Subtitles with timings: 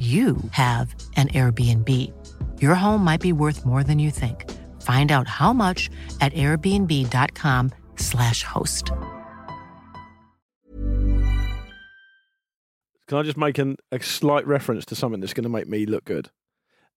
[0.00, 1.88] you have an Airbnb.
[2.62, 4.50] Your home might be worth more than you think.
[4.80, 5.90] Find out how much
[6.22, 8.90] at airbnb.com/slash host.
[13.08, 15.84] Can I just make an, a slight reference to something that's going to make me
[15.84, 16.30] look good?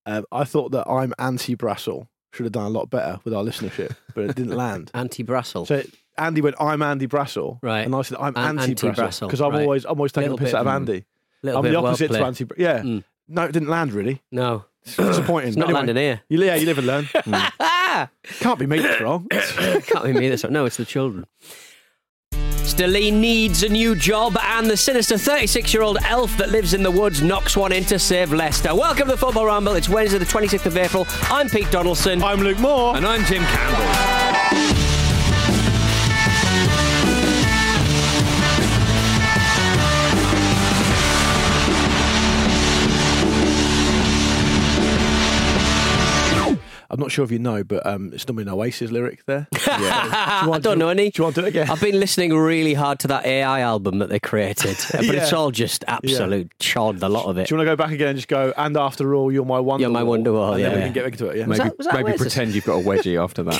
[0.05, 3.43] Um, I thought that I'm anti Brassell should have done a lot better with our
[3.43, 4.91] listenership, but it didn't land.
[4.93, 5.65] Anti Brassell.
[5.67, 5.81] So
[6.17, 7.85] Andy went, "I'm Andy Brassell," Right.
[7.85, 9.61] and I said, "I'm An- anti Brassell anti-Brassell, because I'm right.
[9.63, 11.05] always I'm always taking Little the piss bit out of of- Andy.
[11.43, 12.25] Little I'm bit the of opposite to wordplay.
[12.25, 12.45] anti.
[12.57, 13.03] Yeah, Mm.
[13.27, 14.21] no, it didn't land really.
[14.31, 14.65] No.
[14.85, 15.49] It's disappointing.
[15.49, 16.21] It's not Anyway, landing here.
[16.29, 17.09] You, yeah, you live and learn.
[18.39, 19.27] Can't be me that's wrong.
[19.31, 21.25] Can't be me this No, it's the children.
[22.33, 26.81] Stellini needs a new job, and the sinister 36 year old elf that lives in
[26.81, 28.73] the woods knocks one in to save Leicester.
[28.75, 29.75] Welcome to the Football Ramble.
[29.75, 31.05] It's Wednesday, the 26th of April.
[31.23, 32.23] I'm Pete Donaldson.
[32.23, 32.95] I'm Luke Moore.
[32.97, 34.92] And I'm Jim Campbell.
[47.13, 49.47] Sure if you know, but um, it's normally an Oasis lyric there.
[49.67, 51.09] yeah I don't know any.
[51.11, 51.69] Do you want to do it again?
[51.69, 55.51] I've been listening really hard to that AI album that they created, but it's all
[55.51, 57.47] just absolute chod, a lot of it.
[57.47, 59.59] Do you want to go back again and just go, and after all, you're my
[59.59, 60.77] wonder You're my wonder wall, And then yeah.
[60.77, 61.45] we can get into it, yeah?
[61.47, 63.59] Was Maybe, that- that maybe pretend you've got a wedgie after that.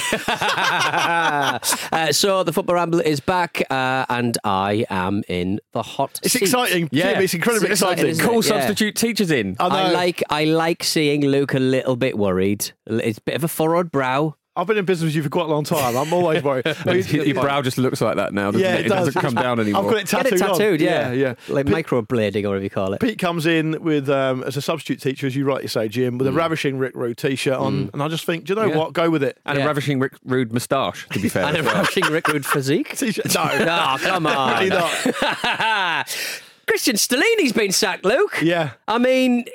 [1.91, 6.34] uh, so the Football Ramble is back, uh, and I am in the hot It's
[6.34, 6.44] seat.
[6.44, 6.90] exciting.
[6.91, 7.14] Yeah.
[7.14, 8.12] Jim, it's incredibly It's exciting, exciting.
[8.12, 8.28] isn't it?
[8.28, 8.62] Call Yeah.
[8.62, 9.56] substitute teachers in.
[9.59, 9.68] I.
[9.84, 12.72] I like I like seeing Luke a little bit worried.
[12.85, 14.36] It's a bit of a furrowed brow.
[14.56, 15.98] I've been in business with you for quite a long time.
[15.98, 16.68] I'm always worried.
[16.86, 18.81] Your, your brow just looks like that now, doesn't Yeah, it?
[18.81, 19.84] it It doesn't come down anymore.
[19.84, 20.34] I've got it Get tattooed.
[20.34, 20.50] it on.
[20.50, 21.34] tattooed, yeah, yeah.
[21.48, 23.02] like microblading or whatever you call it.
[23.02, 26.28] Pete comes in with um, as a substitute teacher, as you rightly say, Jim, with
[26.28, 26.36] a mm.
[26.36, 27.94] ravishing Rick Rude t-shirt on, mm.
[27.94, 28.78] and I just think, do you know Yeah.
[28.78, 28.94] what?
[28.94, 29.40] Go with it.
[29.44, 29.64] and Yeah.
[29.64, 31.46] a ravishing Rick Rude moustache, to be fair.
[31.46, 31.74] And a as well.
[31.78, 32.90] ravishing Rick Rude physique.
[32.96, 33.34] T-shirt.
[33.34, 34.53] No, Oh, come on.
[34.59, 36.43] really not.
[36.68, 38.41] Christian Stellini's been sacked, Luke.
[38.41, 38.72] Yeah.
[38.88, 39.46] I mean,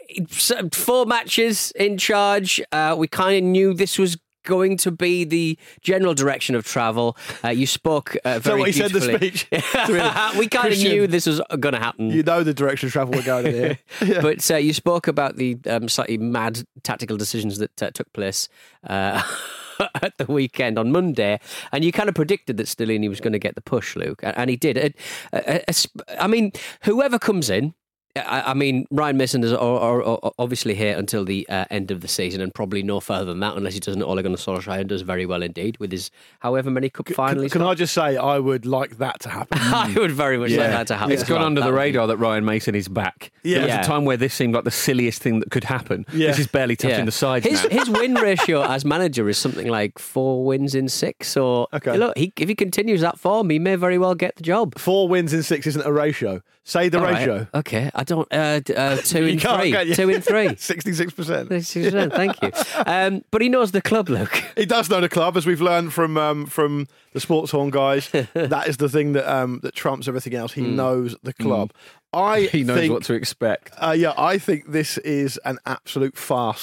[0.72, 2.60] four matches in charge.
[2.70, 7.16] Uh, we kind of knew this was going to be the general direction of travel.
[7.44, 9.46] Uh, you spoke uh, very what he said the speech?
[10.38, 12.10] we kind of knew this was going to happen.
[12.10, 13.78] You know the direction of travel we're going in here.
[14.04, 14.22] Yeah.
[14.22, 18.48] But uh, you spoke about the um, slightly mad tactical decisions that uh, took place
[18.84, 19.22] uh,
[20.02, 21.40] at the weekend on Monday,
[21.72, 24.50] and you kind of predicted that Stellini was going to get the push, Luke, and,
[24.50, 24.94] he did.
[25.32, 26.52] I mean,
[26.82, 27.74] whoever comes in.
[28.16, 31.90] I I mean, Ryan Mason is o- o- o- obviously here until the uh, end
[31.90, 34.36] of the season, and probably no further than that, unless he does an Ole Gunnar
[34.36, 36.10] Solskjaer and does very well indeed with his
[36.40, 37.52] however many cup finals.
[37.52, 37.68] Can, can.
[37.68, 39.58] I just say, I would like that to happen.
[39.60, 41.12] I would very much like that to happen.
[41.12, 41.46] It's as gone well.
[41.46, 43.30] under That the would be- radar that Ryan Mason is back.
[43.44, 43.54] Yeah.
[43.58, 43.80] There was Yeah.
[43.82, 46.04] a time where this seemed like the silliest thing that could happen.
[46.12, 46.28] Yeah.
[46.28, 47.04] This is barely touching Yeah.
[47.04, 51.28] the sides His his win ratio as manager is something like four wins in six.
[51.28, 51.96] So Okay.
[51.96, 54.76] look, he, if he continues that form, he may very well get the job.
[54.78, 56.40] Four wins in six isn't a ratio.
[56.64, 57.14] Say the All right.
[57.26, 57.46] ratio.
[57.54, 58.28] Okay, I don't.
[58.32, 59.94] Uh, uh, two in three.
[59.94, 60.46] Two in three.
[60.48, 62.12] 66%.
[62.12, 62.52] Thank you.
[62.86, 64.44] Um, but he knows the club, Luke.
[64.56, 68.08] He does know the club, as we've learned from um, from the sports horn guys.
[68.34, 70.52] that is the thing that um, that trumps everything else.
[70.52, 71.72] He knows the club.
[72.12, 73.72] I He knows think, what to expect.
[73.78, 76.62] Uh, yeah, I think this is an absolute farce.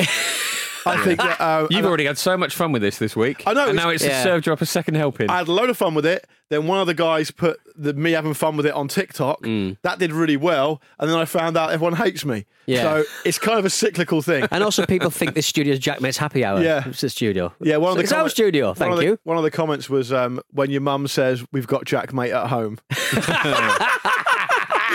[0.87, 3.15] I think that uh, You've and I- already had so much fun with this this
[3.15, 3.43] week.
[3.47, 4.23] I know, And it's- now it's Yeah.
[4.23, 5.29] served you up a second helping.
[5.29, 6.27] I had a load of fun with it.
[6.49, 9.41] Then one of the guys put the, me having fun with it on TikTok.
[9.41, 10.81] That did really well.
[10.99, 12.45] And then I found out everyone hates me.
[12.67, 12.81] Yeah.
[12.83, 14.47] So it's kind of a cyclical thing.
[14.51, 16.61] And also, people think this studio is Jack Mate's happy hour.
[16.61, 16.83] Yeah.
[16.87, 17.53] It's a studio.
[17.61, 18.67] Yeah, one of the it's our studio.
[18.67, 19.19] one Thank the- you.
[19.23, 22.47] One of the comments was um, when your mum says we've got Jack mate at
[22.47, 22.79] home.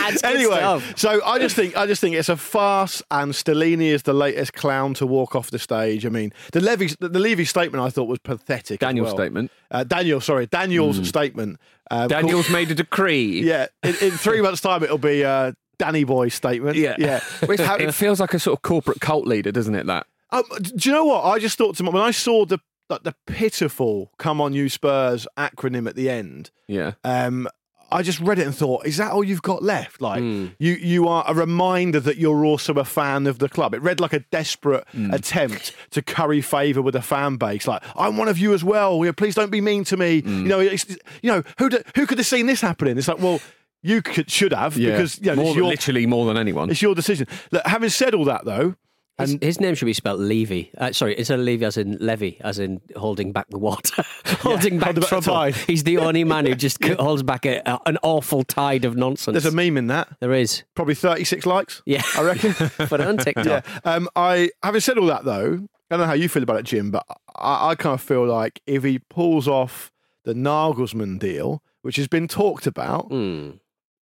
[0.09, 0.99] It's anyway, stuff.
[0.99, 4.55] so I just think I just think it's a farce, and Stellini is the latest
[4.55, 6.07] clown to walk off the stage.
[6.07, 8.81] I mean, the Levy the, the Levy statement I thought was pathetic.
[8.81, 9.17] Daniel's well.
[9.17, 9.51] statement.
[9.71, 11.59] uh, Daniel, sorry, Daniel's statement.
[11.91, 13.41] Um, Daniel's called- made a decree.
[13.45, 16.77] yeah, in, in three months' time it'll be uh, Danny Boy's statement.
[16.77, 16.95] Yeah.
[16.99, 17.21] yeah.
[17.47, 19.87] Which- it feels like a sort of corporate cult leader, doesn't it?
[19.87, 20.07] That.
[20.31, 21.25] Um, do you know what?
[21.25, 22.59] I just thought to my, when I saw the
[22.89, 26.51] like, the pitiful "Come on, you Spurs" acronym at the end.
[26.67, 26.93] Yeah.
[27.05, 27.49] Um,
[27.93, 30.01] I just read it and thought, is that all you've got left?
[30.01, 30.47] Like Hmm.
[30.59, 33.75] you, you are a reminder that you're also a fan of the club.
[33.75, 35.13] It read like a desperate Hmm.
[35.13, 37.67] attempt to curry favour with a fan base.
[37.67, 39.01] Like I'm one of you as well.
[39.15, 40.21] Please don't be mean to me.
[40.21, 40.43] Hmm.
[40.43, 40.87] You know, it's,
[41.23, 42.97] you know who do, who could have seen this happening?
[42.99, 43.41] It's like, well,
[43.83, 44.91] you could should have Yeah.
[44.93, 46.71] because you know, more your literally more than anyone.
[46.71, 47.27] it's your decision.
[47.51, 48.75] Look, having said all that though,
[49.21, 50.71] His, and his name should be spelled Levy.
[50.77, 54.79] Uh, sorry, instead of Levy as in Levy, as in holding back the water, holding
[54.79, 55.23] back hold the trouble.
[55.35, 55.55] tide.
[55.55, 58.97] He's the only man who just c- holds back a, a- an awful tide of
[58.97, 59.35] nonsense.
[59.35, 60.09] there's a meme in that.
[60.21, 60.63] There is.
[60.75, 61.83] Probably 36 likes.
[61.87, 62.03] Yeah.
[62.17, 62.55] I reckon.
[62.91, 63.47] But on TikTok.
[63.47, 63.63] Yeah.
[63.85, 65.55] Um, I having said all that though,
[65.91, 67.05] I don't know how you feel about it, Jim, but
[67.37, 69.91] I, I kind of feel like if he pulls off
[70.25, 73.51] the Nagelsmann deal, which has been talked about, Hmm.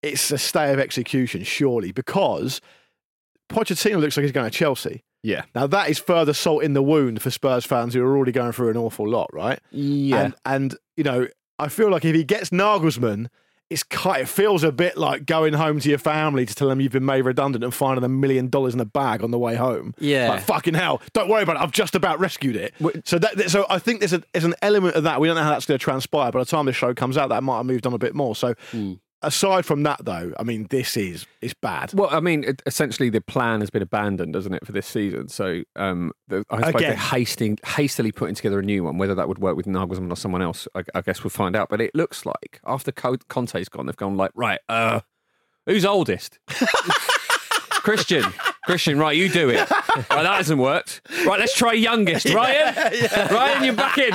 [0.02, 2.60] it's a stay of execution, surely, because
[3.50, 5.02] Pochettino looks like he's going to Chelsea.
[5.22, 5.42] Yeah.
[5.54, 8.52] Now that is further salt in the wound for Spurs fans who are already going
[8.52, 9.58] through an awful lot, right?
[9.70, 10.22] Yeah.
[10.24, 11.26] And and you know,
[11.58, 13.26] I feel like if he gets Nagelsmann,
[13.70, 16.80] it's ki- it feels a bit like going home to your family to tell them
[16.80, 19.56] you've been made redundant and finding a million dollars in a bag on the way
[19.56, 19.92] home.
[19.98, 20.28] Yeah.
[20.30, 21.02] like fucking hell!
[21.12, 21.62] Don't worry about it.
[21.62, 22.72] I've just about rescued it.
[23.04, 25.20] So that so I think there's a there's an element of that.
[25.20, 26.30] We don't know how that's going to transpire.
[26.32, 28.14] But by the time the show comes out, that might have moved on a bit
[28.14, 28.34] more.
[28.36, 28.54] So.
[28.70, 28.94] Hmm.
[29.20, 31.92] Aside from that, though, I mean, this is is bad.
[31.92, 35.26] Well, I mean, it, essentially the plan has been abandoned, doesn't it, for this season?
[35.28, 38.96] So um, the, I suppose they're hasting, hastily putting together a new one.
[38.96, 41.68] Whether that would work with Nagelsmann or someone else, I, I guess we'll find out.
[41.68, 45.00] But it looks like after Co- Conte's gone, they've gone like, right, uh,
[45.66, 46.38] who's oldest?
[46.48, 48.24] Christian.
[48.66, 49.68] Christian, right, you do it.
[50.10, 51.00] Right, that hasn't worked.
[51.26, 52.28] Right, let's try youngest.
[52.32, 52.74] Ryan,
[53.32, 54.12] Ryan, you're back in.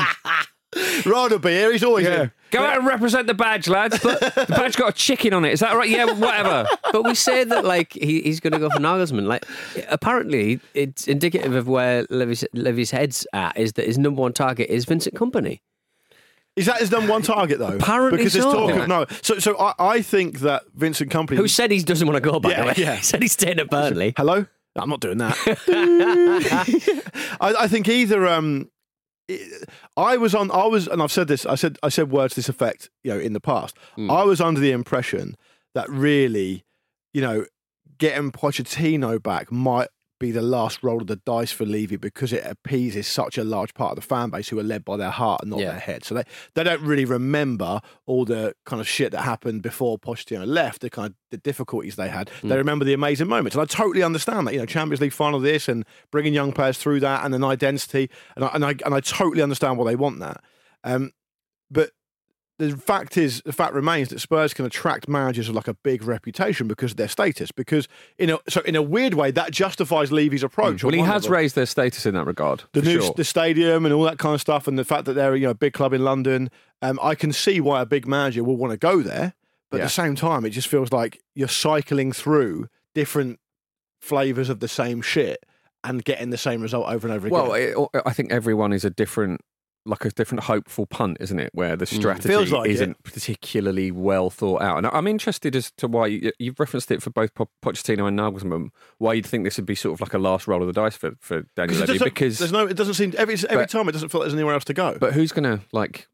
[1.06, 1.72] Rod will be here.
[1.72, 2.32] He's always in.
[2.52, 4.00] Go out and represent the badge, lads.
[4.04, 5.54] But the badge got a chicken on it.
[5.54, 5.90] Is that right?
[5.90, 6.68] Yeah, whatever.
[6.92, 9.26] But we say that like he, he's going to go for Nagelsmann.
[9.26, 9.46] Like
[9.90, 13.58] apparently, it's indicative of where Levy's, Levy's head's at.
[13.58, 15.62] Is that his number one target is Vincent Kompany.
[16.56, 17.78] Is that his number one target though?
[17.78, 18.68] Apparently because there's so.
[18.68, 19.06] talk of no.
[19.24, 22.40] So so I, I think that Vincent Kompany Who said he doesn't want to go?
[22.40, 22.96] By Yeah, the way, yeah.
[22.98, 24.14] he said he's staying at Burnley.
[24.16, 24.46] Hello?
[24.76, 25.36] I'm not doing that.
[27.42, 28.68] I, I think either um it-
[29.98, 32.40] I was on I was and I've said this, I said I said words to
[32.40, 33.78] this effect, you know, in the past.
[33.96, 34.10] Hmm.
[34.10, 35.36] I was under the impression
[35.74, 36.64] that really,
[37.14, 37.46] you know,
[37.98, 39.88] getting Pochettino back might
[40.24, 43.74] be the last roll of the dice for Levy because it appeases such a large
[43.74, 45.72] part of the fan base who are led by their heart and not Yeah.
[45.72, 46.06] their head.
[46.06, 46.24] So they,
[46.56, 50.90] they don't really remember all the kind of shit that happened before Pochettino left, the
[50.90, 52.32] kind of the difficulties they had.
[52.42, 53.56] They remember the amazing moments.
[53.56, 56.78] And I totally understand that, you know, Champions League final this and bringing young players
[56.78, 58.10] through that and an identity.
[58.36, 60.42] And I, and I, and I totally understand why they want that.
[60.86, 61.12] Um,
[61.70, 61.92] but
[62.60, 66.04] the fact is, the fact remains that Spurs can attract managers with like a big
[66.04, 67.52] reputation because of their status.
[67.52, 70.84] Because in a so in a weird way, that justifies Levy's approach.
[70.84, 72.64] or Well, he has raised their status in that regard.
[72.74, 73.14] the new sure.
[73.18, 75.52] the stadium and all that kind of stuff, and the fact that they're you know
[75.52, 76.50] a big club in London.
[76.82, 79.34] Um, I can see why a big manager will want to go there,
[79.72, 79.84] but Yeah.
[79.84, 83.40] at the same time, it just feels like you're cycling through different
[84.00, 85.46] flavors of the same shit
[85.84, 87.40] and getting the same result over and over again.
[87.40, 89.42] Well, it, I think everyone is a different,
[89.86, 91.50] like a different hopeful punt, isn't it?
[91.54, 91.96] Where the mm.
[91.96, 92.74] strategy Feels like it.
[92.74, 94.78] isn't particularly well thought out.
[94.78, 98.18] And I'm interested as to why you, you've referenced it for both Po- Pochettino and
[98.18, 98.70] Nagelsmann.
[98.98, 100.96] Why you'd think this would be sort of like a last roll of the dice
[100.96, 102.00] for for Daniel Levy?
[102.00, 104.36] Because there's no, it doesn't seem every every But- time it doesn't feel like there's
[104.36, 104.98] anywhere else to go.
[105.00, 106.08] but who's gonna like?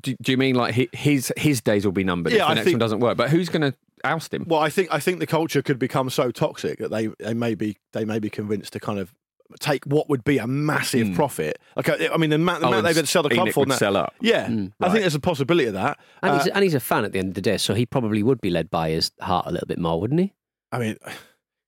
[0.00, 2.54] Do, do you mean like his his days will be numbered Yeah, if the I
[2.54, 3.16] next think- one doesn't work?
[3.16, 4.44] But who's gonna oust him?
[4.46, 7.54] Well, I think I think the culture could become so toxic that they they may
[7.54, 9.14] be they may be convinced to kind of
[9.60, 11.58] take what would be a massive profit.
[11.76, 12.66] Like I I mean, the amount, the.
[12.66, 14.14] Oh, amount they've sell the club Enoch for would now- sell up.
[14.20, 14.44] Yeah,
[14.80, 15.98] I think there's a possibility of that.
[16.22, 17.86] And, Uh, he's, and he's a fan at the end of the day, so he
[17.86, 20.32] probably would be led by his heart a little bit more, wouldn't he?
[20.72, 20.96] I mean,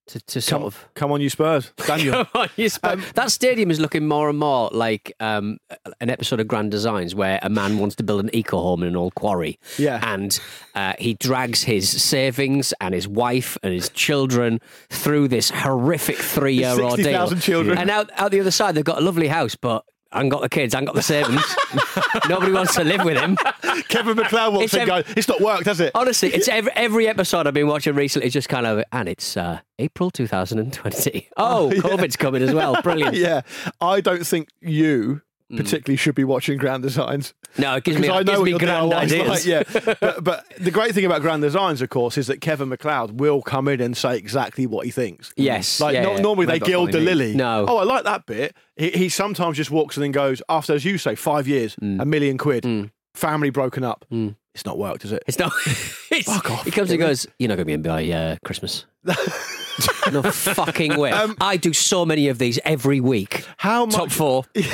[0.08, 0.88] to, to sort Come, of.
[0.94, 2.24] come on, you Spurs, Daniel.
[2.32, 5.58] Come on, you sp- that stadium is looking more and more like um,
[6.00, 8.88] an episode of Grand Designs where a man wants to build an eco home in
[8.88, 9.58] an old quarry.
[9.78, 10.00] Yeah.
[10.02, 10.38] And
[10.74, 14.60] uh, he drags his savings and his wife and his children
[14.90, 16.96] through this horrific three year ordeal.
[16.96, 17.78] 60,000 children.
[17.78, 19.84] And out, out the other side, they've got a lovely house, but
[20.16, 21.44] I got the kids, I got the savings.
[22.28, 23.36] Nobody wants to live with him.
[23.88, 25.92] Kevin McCloud walks It's ev- and it's not worked, has it?
[25.94, 28.26] Honestly, it's every, every episode I've been watching recently.
[28.26, 31.28] It's just kind of, and it's uh, April 2020.
[31.36, 32.80] Oh, COVID's coming as well.
[32.82, 33.14] Brilliant.
[33.16, 33.42] yeah.
[33.80, 35.22] I don't think you.
[35.52, 35.58] Mm.
[35.58, 37.32] particularly should be watching Grand Designs.
[37.56, 39.28] No, it gives me, Because I know gives me grand ideas.
[39.28, 39.94] like, yeah.
[40.00, 43.42] But, but the great thing about Grand Designs, of course, is that Kevin McCloud will
[43.42, 45.32] come in and say exactly what he thinks.
[45.36, 46.20] Yes, Like yeah, no- yeah.
[46.20, 47.34] normally they gild the lily.
[47.34, 47.64] No.
[47.68, 48.56] Oh, I like that bit.
[48.76, 52.00] He, he sometimes just walks in and goes, after, as you say, five years, Mm.
[52.02, 52.90] a million quid, mm.
[53.14, 54.04] family broken up.
[54.12, 54.34] Mm.
[54.56, 55.22] It's not worked, is it?
[55.26, 55.52] It's not.
[56.08, 56.64] It's, Fuck off.
[56.64, 58.86] He comes and goes, You're not going to be in by uh, Christmas.
[60.10, 61.10] no fucking way.
[61.10, 63.44] Um, I do so many of these every week.
[63.58, 63.94] How much?
[63.96, 64.44] Top four.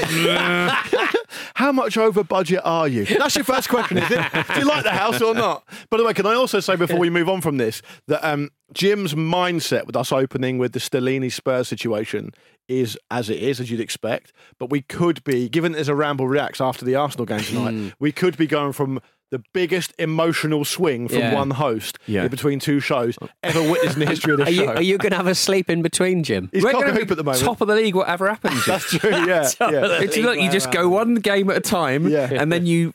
[1.55, 3.07] How much over budget are you?
[3.07, 4.25] That's your first question, is it?
[4.55, 5.65] Do you like the house or not?
[5.91, 8.51] By the way, can I also say before we move on from this that um,
[8.73, 12.31] Jim's mindset with us opening with the Stellini Spurs situation
[12.69, 14.33] is as it is, as you'd expect.
[14.59, 17.88] But we could be, given there's a ramble reacts after the Arsenal game tonight, hmm.
[17.99, 19.00] we could be going from
[19.31, 21.35] the biggest emotional swing from Yeah.
[21.35, 22.25] one host Yeah.
[22.25, 24.75] in between two shows ever witnessed in the history of the Are you, show.
[24.75, 26.50] are you going to have a sleep in between, Jim?
[26.52, 27.42] He's We're cock gonna hoop be at the moment.
[27.42, 28.66] Top of the league, whatever happens.
[28.66, 29.49] That's true, yeah.
[29.61, 30.00] yeah.
[30.02, 32.28] It's look, you just go one game at a time, Yeah.
[32.31, 32.92] and then you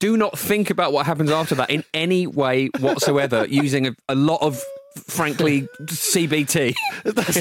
[0.00, 4.16] do not think about what happens after that in any way whatsoever, using a, a
[4.16, 4.60] lot of,
[5.08, 6.74] frankly, CBT.
[7.04, 7.40] that's,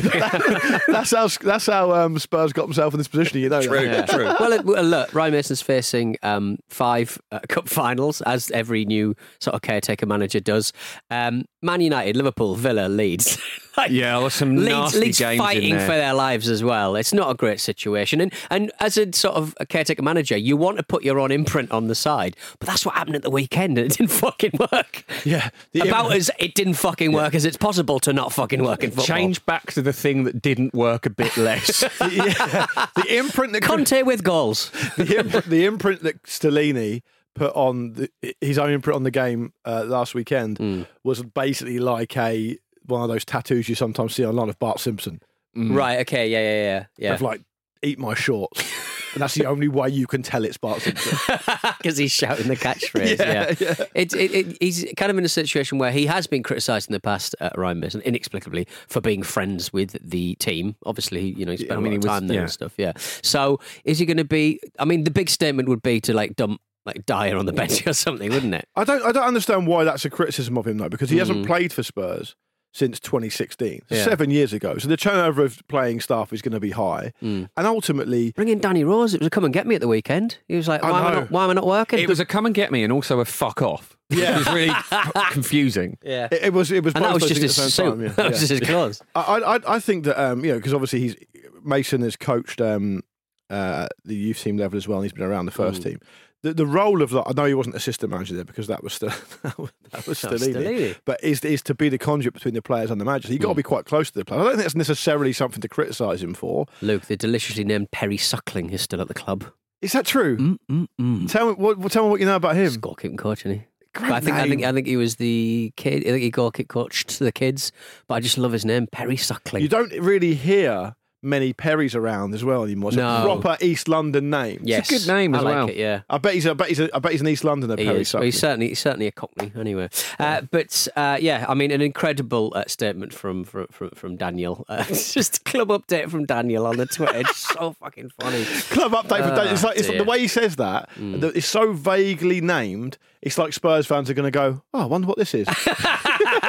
[0.88, 3.40] that's how that's how um, Spurs got themselves in this position.
[3.40, 3.72] You know, that.
[3.72, 4.06] Yeah.
[4.06, 4.26] true.
[4.40, 9.56] Well, it, look, Ryan Mason's facing um, five uh, cup finals, as every new sort
[9.56, 10.74] of caretaker manager does.
[11.10, 13.38] Um, Man United, Liverpool, Villa, Leeds.
[13.78, 15.86] Like, Yeah, well, some Leeds, nasty Leeds games in fighting there.
[15.86, 16.96] for their lives as well.
[16.96, 20.56] It's not a great situation, and and as a sort of a caretaker manager, you
[20.56, 23.30] want to put your own imprint on the side, but that's what happened at the
[23.30, 25.04] weekend, and it didn't fucking work.
[25.26, 28.64] Yeah, the About imp- as it didn't fucking work as it's possible to not fucking
[28.64, 29.06] work in football.
[29.06, 31.84] Change back to the thing that didn't work a bit less.
[32.02, 34.70] yeah, the imprint that Conte with goals.
[34.98, 37.02] the, imprint, the imprint that Stellini
[37.34, 38.10] put on the,
[38.42, 40.82] his own imprint on the game uh, last weekend Hmm.
[41.04, 45.22] was basically like a one of those tattoos you sometimes see online of Bart Simpson
[45.56, 46.00] Right.
[46.02, 46.28] Okay.
[46.30, 46.40] Yeah.
[46.42, 46.64] Yeah.
[46.64, 46.86] Yeah.
[46.98, 47.14] Yeah.
[47.14, 47.42] of like
[47.82, 48.62] "eat my shorts,"
[49.16, 51.18] and that's the only way you can tell it's Bart Simpson.
[51.80, 53.18] because he's shouting the catchphrase.
[53.26, 56.44] Yeah, yeah, It, it, it, he's kind of in a situation where he has been
[56.44, 60.76] criticised in the past, uh, Ryan Mason, inexplicably for being friends with the team.
[60.86, 62.42] Obviously, you know, he spent I a mean, lot of he was- time there yeah.
[62.44, 62.74] and stuff.
[62.78, 62.92] Yeah.
[63.24, 64.60] So, is he going to be?
[64.78, 67.86] I mean, the big statement would be to like dump like Dyer on the bench
[67.88, 68.68] or something, wouldn't it?
[68.76, 71.20] I don't I don't understand why that's a criticism of him though, because he Hmm.
[71.20, 72.36] hasn't played for Spurs
[72.76, 74.04] since 2016, Yeah.
[74.04, 74.78] seven years ago.
[74.78, 77.46] So the turnover of playing staff is going to be high, Hmm.
[77.56, 78.34] and ultimately.
[78.34, 79.14] Bring in Danny Rose.
[79.14, 80.40] It was a come and get me at the weekend.
[80.50, 82.00] He was like, I why, am I, not, why am I not working?
[82.00, 83.96] it was a come and get me and also a fuck off.
[84.10, 84.36] Yeah.
[84.36, 84.74] It was really
[85.32, 85.98] confusing.
[86.04, 86.28] yeah.
[86.32, 86.70] It, it was.
[86.72, 86.94] It was.
[86.96, 87.92] and that was just things his at the same suit.
[87.92, 88.10] time, yeah.
[88.16, 88.48] That was Yeah.
[88.48, 89.02] just his clothes.
[89.16, 91.16] I, I, I think that um, you know because obviously he's
[91.64, 93.02] Mason has coached um,
[93.50, 95.90] uh, the youth team level as well, and he's been around the first Hmm.
[95.90, 96.00] team.
[96.46, 98.94] The, the role of that, I know he wasn't assistant manager there because that was
[98.94, 99.10] still
[99.42, 100.54] that was, that was That was Stellini.
[100.54, 100.96] Stellini.
[101.04, 103.34] but is is to be the conduit between the players and the manager.
[103.34, 103.52] You've got Hmm.
[103.54, 103.68] to be hmm.
[103.70, 104.42] quite close to the players.
[104.42, 106.68] I don't think that's necessarily something to criticise him for.
[106.84, 109.46] Luke, the deliciously named Perry Suckling is still at the club.
[109.82, 110.38] Is that true?
[110.38, 111.32] Mm-mm-mm.
[111.32, 112.64] Tell me what tell me what you know about him.
[112.66, 113.66] He's goalkeeping coach, isn't he?
[113.96, 114.64] But I think I think.
[114.64, 116.04] I think he was the kid.
[116.06, 117.72] I think he goal kick coached to the kids.
[118.08, 119.64] But I just love his name, Perry Suckling.
[119.64, 122.90] You don't really hear many Perrys around as well anymore.
[122.92, 123.18] It's No.
[123.18, 124.62] a proper East London name.
[124.64, 125.70] yes, good name I as like well.
[125.70, 126.02] It, yeah.
[126.10, 126.48] I bet he's.
[126.48, 126.80] I bet he's.
[126.80, 127.76] A, I bet he's an East Londoner.
[127.78, 128.14] He Perry is.
[128.14, 129.90] Well, he's certainly he's certainly a Cockney anyway.
[130.20, 134.66] Uh, but uh, yeah, I mean, an incredible uh, statement from from from, from Daniel.
[134.70, 137.18] Uh, it's just a club update from Daniel on the Twitter.
[137.18, 138.44] It's so fucking funny.
[138.46, 139.52] Club update for Ah, Dave.
[139.54, 140.90] It's like it's, the way he says that.
[140.98, 142.98] that It's so vaguely named.
[143.22, 145.48] It's like Spurs fans are going to go, "Oh, I wonder what this is."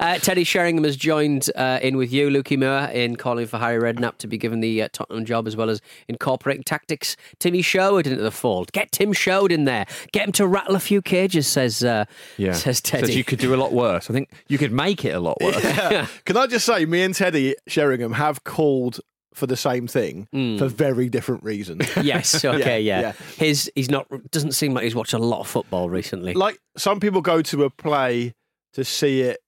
[0.00, 3.80] uh, Teddy Sheringham has joined uh, in with you, Lukey Moore, in calling for Harry
[3.80, 7.16] Redknapp to be given the uh, Tottenham job as well as incorporating tactics.
[7.38, 8.72] Timmy Sherwood into the fold.
[8.72, 9.86] Get Tim Sherwood in there.
[10.12, 12.04] Get him to rattle a few cages, says uh,
[12.36, 12.52] Yeah.
[12.52, 13.06] says Teddy.
[13.06, 14.10] Says you could do a lot worse.
[14.10, 15.60] I think you could make it a lot worse.
[16.24, 19.00] Can I just say, me and Teddy Sheringham have called
[19.34, 20.26] for the same thing
[20.58, 21.88] for very different reasons.
[22.02, 23.12] Yes, okay, yeah, yeah.
[23.36, 26.34] His he's not doesn't seem like he's watched a lot of football recently.
[26.34, 28.34] like some people go to a play
[28.78, 29.38] to see it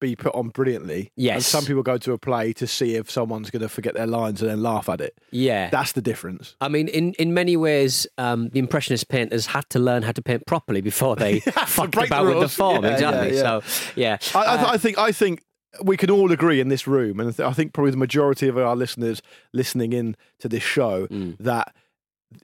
[0.00, 0.98] be put on brilliantly.
[0.98, 1.46] And Yes.
[1.46, 4.42] some people go to a play to see if someone's going to forget their lines
[4.42, 5.14] and then laugh at it.
[5.30, 5.70] yeah.
[5.70, 6.56] That's the difference.
[6.60, 10.20] I mean, in, in many ways, um, the Impressionist painters had to learn how to
[10.20, 12.84] paint properly before they fucked break the about with the form.
[12.84, 13.28] Yeah, exactly.
[13.36, 13.60] yeah, yeah.
[13.60, 14.18] So, yeah.
[14.34, 14.98] I, I, Uh, I think.
[14.98, 15.40] I think.
[15.82, 18.76] we can all agree in this room, and I think probably the majority of our
[18.76, 19.20] listeners
[19.52, 21.36] listening in to this show, Mm.
[21.40, 21.74] that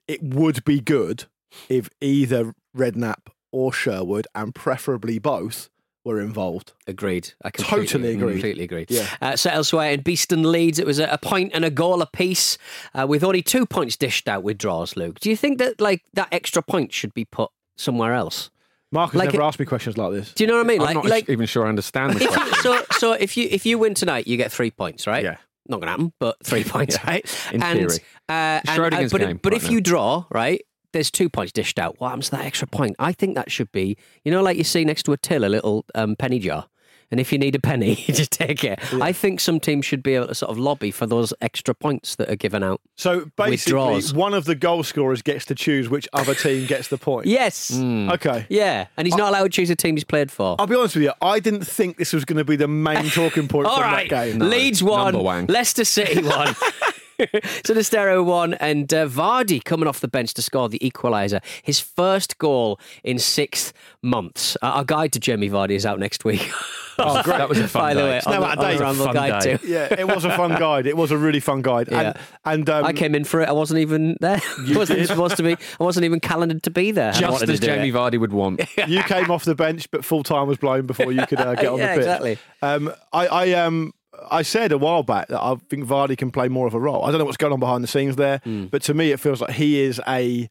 [0.08, 1.24] it would be good
[1.68, 5.68] if either Redknapp or Sherwood, and preferably both,
[6.04, 6.72] were involved.
[6.86, 7.32] Agreed.
[7.44, 8.32] I completely, Totally agree.
[8.32, 8.86] Completely agree.
[8.88, 9.06] Yeah.
[9.20, 12.56] Uh, so elsewhere in Beeston Leeds, it was a, a point and a goal apiece,
[12.94, 14.96] uh, with only two points dished out with draws.
[14.96, 18.50] Luke, do you think that like that extra point should be put somewhere else?
[18.92, 20.32] Mark has Like never it- asked me questions like this.
[20.32, 20.80] Do you know what I mean?
[20.80, 22.54] I'm Like, not like even sure I understand the question.
[22.62, 25.22] so so if you if you win tonight, you get three points, right?
[25.22, 25.36] Yeah.
[25.68, 27.24] Not gonna happen, but three points, right?
[27.52, 27.98] in and, theory.
[28.28, 29.70] Uh, and, uh, Schrodinger's but game but right if now.
[29.74, 30.62] you draw, right?
[30.92, 32.00] There's two points dished out.
[32.00, 32.96] What happens to that extra point?
[32.98, 35.46] I think that should be, you know, like you see next to a till, a
[35.46, 36.66] little um, penny jar.
[37.10, 38.78] And if you need a penny, you just take it.
[38.94, 42.14] I think some teams should be able to sort of lobby for those extra points
[42.16, 42.80] that are given out.
[42.96, 46.98] So basically, one of the goal scorers gets to choose which other team gets the
[46.98, 47.26] point.
[47.26, 47.76] Yes.
[47.76, 48.10] Hmm.
[48.10, 48.46] Okay.
[48.48, 48.86] Yeah.
[48.96, 50.56] And he's not allowed to choose a team he's played for.
[50.58, 51.12] I'll be honest with you.
[51.20, 54.08] I didn't think this was going to be the main talking point All from right.
[54.08, 54.38] that game.
[54.38, 55.46] Leeds one, one.
[55.46, 56.54] Leicester City one.
[57.64, 61.42] Sinistero one, and uh, Vardy coming off the bench to score the equaliser.
[61.62, 63.72] His first goal in six
[64.02, 64.56] months.
[64.62, 66.50] Uh, our guide to Jamie Vardy is out next week.
[66.98, 67.36] Oh, great.
[67.40, 68.08] That was a fun By the day.
[68.10, 68.80] way, on now the, out of on the date.
[68.80, 69.56] Ramble guide day.
[69.56, 69.66] too.
[69.68, 70.86] Yeah, it was a fun guide.
[70.86, 71.88] It was a really fun guide.
[71.88, 72.12] And, Yeah.
[72.44, 73.48] and um, I came in for it.
[73.48, 74.40] I wasn't even there.
[74.58, 75.08] I wasn't did.
[75.08, 75.52] supposed to be.
[75.52, 77.12] I wasn't even calendared to be there.
[77.12, 77.94] Just as do Jamie it.
[77.94, 78.60] Vardy would want.
[78.86, 81.66] you came off the bench, but full time was blown before you could uh, get
[81.66, 81.98] on Yeah, the pitch.
[81.98, 82.38] exactly.
[82.60, 83.94] Um, I, I, um,
[84.30, 87.04] I said a while back that I think Vardy can play more of a role.
[87.04, 88.66] I don't know what's going on behind the scenes there, Hmm.
[88.66, 90.48] but to me, it feels like he is a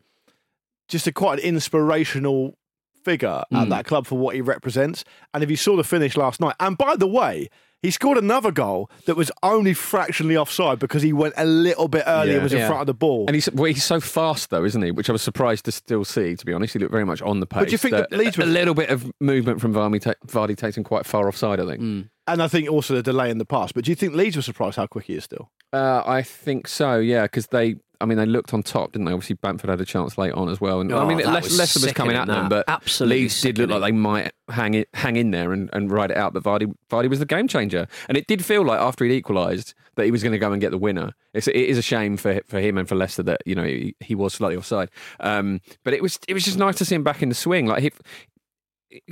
[0.88, 2.58] just a quite an inspirational
[3.06, 3.56] figure Hmm.
[3.56, 5.04] at that club for what he represents.
[5.34, 7.50] And if you saw the finish last night, and by the way.
[7.82, 12.04] He scored another goal that was only fractionally offside because he went a little bit
[12.06, 12.34] early Yeah.
[12.34, 12.68] and was in Yeah.
[12.68, 13.24] front of the ball.
[13.26, 14.92] And he's well, he's so fast though, isn't he?
[14.92, 16.36] Which I was surprised to still see.
[16.36, 17.60] To be honest, he looked very much on the pace.
[17.62, 20.58] But do you think that a was- little bit of movement from Vardy, ta- Vardy
[20.58, 21.62] takes him quite far offside?
[21.62, 22.08] I think.
[22.32, 23.74] And I think also the delay in the past.
[23.74, 25.50] But do you think Leeds were surprised how quick he is still?
[25.74, 26.98] Uh, I think so.
[27.00, 27.76] Yeah, because they.
[28.02, 29.12] I mean, they looked on top, didn't they?
[29.12, 30.80] Obviously, Bamford had a chance late on as well.
[30.80, 32.66] And I Oh, mean, that Leicester, was Leicester was coming sickening, at them, that.
[32.66, 35.92] but Absolutely Leeds did look like they might hang it, hang in there and, and
[35.92, 36.32] ride it out.
[36.32, 39.74] But Vardy, Vardy was the game changer, and it did feel like after he'd equalised
[39.96, 41.12] that he was going to go and get the winner.
[41.34, 43.94] It's, it is a shame for for him and for Leicester that you know he,
[44.00, 44.90] he was slightly offside.
[45.20, 47.66] Um, but it was it was just nice to see him back in the swing.
[47.66, 47.92] Like he,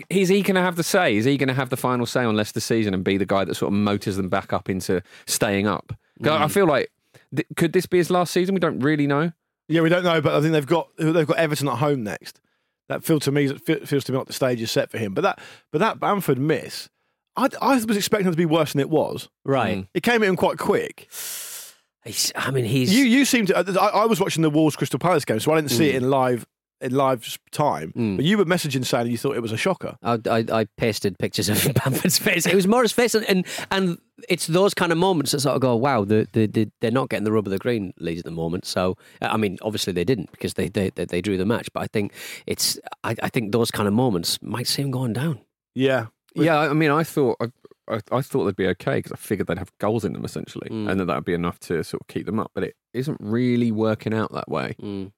[0.10, 1.16] is he going to have the say?
[1.16, 3.46] Is he going to have the final say on Leicester's season and be the guy
[3.46, 5.94] that sort of motors them back up into staying up?
[6.22, 6.30] Mm.
[6.30, 6.92] I feel like
[7.36, 8.56] th- could this be his last season?
[8.56, 9.32] We don't really know.
[9.68, 12.40] Yeah, we don't know, but I think they've got they've got Everton at home next.
[12.88, 15.14] That feels to me feels to me like the stage is set for him.
[15.14, 15.40] But that
[15.72, 16.90] but that Bamford miss,
[17.36, 19.30] I, I was expecting it to be worse than it was.
[19.44, 19.86] Right.
[19.94, 21.10] It came in quite quick.
[22.06, 22.94] He's, I mean, he's.
[22.98, 23.58] You you seem to.
[23.58, 26.10] I, I was watching the Wolves Crystal Palace game, so I didn't see it in
[26.10, 26.48] live
[26.82, 27.92] in live time.
[28.18, 29.98] But you were messaging saying you thought it was a shocker.
[30.04, 32.46] I, I, I pasted pictures of Bamford's face.
[32.46, 33.98] It was more his face, and, and and
[34.30, 37.10] it's those kind of moments that sort of go, wow, the, the, the, they're not
[37.10, 38.66] getting the rub of the green Leeds at the moment.
[38.66, 41.70] So, I mean, obviously they didn't because they they, they, they drew the match.
[41.74, 42.14] But I think
[42.48, 45.40] it's I, I think those kind of moments might see him going down.
[45.76, 47.46] Yeah, Yeah, I mean, I thought I,
[47.90, 50.70] I, I thought they'd be okay because I figured they'd have goals in them essentially,
[50.70, 50.90] Mm.
[50.90, 52.52] and that that would be enough to sort of keep them up.
[52.56, 54.76] But it isn't really working out that way.
[54.82, 55.12] Mm.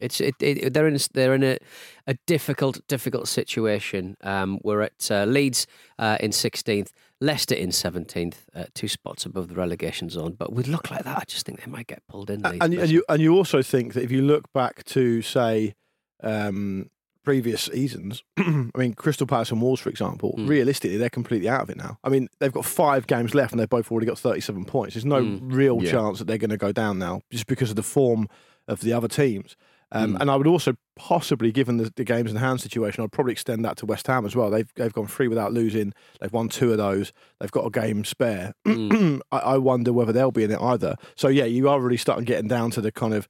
[0.00, 1.58] It's it, it, they're in a, they're in a,
[2.06, 4.16] a difficult difficult situation.
[4.22, 5.66] Um, we're at uh, Leeds
[5.98, 10.36] uh, in sixteenth, Leicester in seventeenth, uh, two spots above the relegation zone.
[10.38, 12.42] But with luck like that, I just think they might get pulled in.
[12.42, 15.74] Leeds, and, and you and you also think that if you look back to say
[16.22, 16.90] um,
[17.24, 20.48] previous seasons, I mean Crystal Palace and Wolves, for example, Mm.
[20.48, 21.98] realistically they're completely out of it now.
[22.04, 24.94] I mean they've got five games left and they've both already got thirty-seven points.
[24.94, 25.40] There's no Mm.
[25.52, 25.90] real Yeah.
[25.90, 28.28] chance that they're going to go down now just because of the form
[28.66, 29.56] of the other teams.
[29.92, 30.20] Um, Mm.
[30.20, 33.64] And I would also possibly, given the, the games in hand situation, I'd probably extend
[33.64, 34.50] that to West Ham as well.
[34.50, 35.94] They've they've gone three without losing.
[36.20, 37.12] They've won two of those.
[37.40, 38.52] They've got a game spare.
[38.66, 39.20] Mm.
[39.32, 40.96] I, I wonder whether they'll be in it either.
[41.16, 43.28] So yeah, you are really starting getting down to the kind of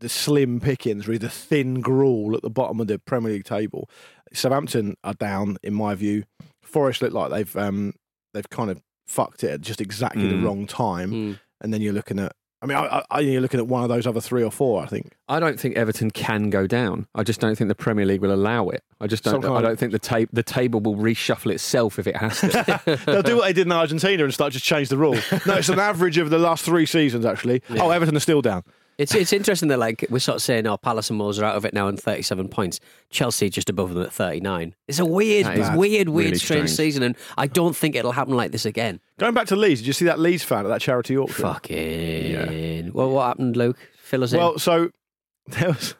[0.00, 3.88] the slim pickings, really the thin gruel at the bottom of the Premier League table.
[4.34, 6.24] Southampton are down, in my view.
[6.62, 7.94] Forest look like they've um,
[8.34, 10.44] they've kind of fucked it at just exactly the Mm.
[10.44, 11.10] wrong time.
[11.12, 11.40] Mm.
[11.62, 14.06] And then you're looking at, I mean, I, I, you're looking at one of those
[14.06, 14.82] other three or four.
[14.82, 15.12] I think.
[15.28, 17.06] I don't think Everton can go down.
[17.14, 18.82] I just don't think the Premier League will allow it.
[19.00, 19.42] I just don't.
[19.42, 23.00] Some I don't think the tape the table will reshuffle itself if it has to.
[23.06, 25.18] They'll do what they did in Argentina and start just change the rule.
[25.46, 27.62] No, it's an average of the last three seasons actually.
[27.70, 28.64] Oh, Everton are still down.
[28.98, 31.56] It's it's interesting that like we're sort of saying, oh, Palace and Wolves are out
[31.56, 32.80] of it now on thirty seven points.
[33.10, 34.74] Chelsea just above them at thirty nine.
[34.88, 36.70] It's a weird, weird, weird, really strange, strange.
[36.70, 39.00] season, and I don't think it'll happen like this again.
[39.18, 41.42] Going back to Leeds, did you see that Leeds fan at that charity auction?
[41.44, 42.92] Fucking.
[42.94, 43.76] Well, what happened, Luke?
[43.98, 44.38] Fill us in.
[44.38, 44.90] Well, so
[45.46, 45.94] there was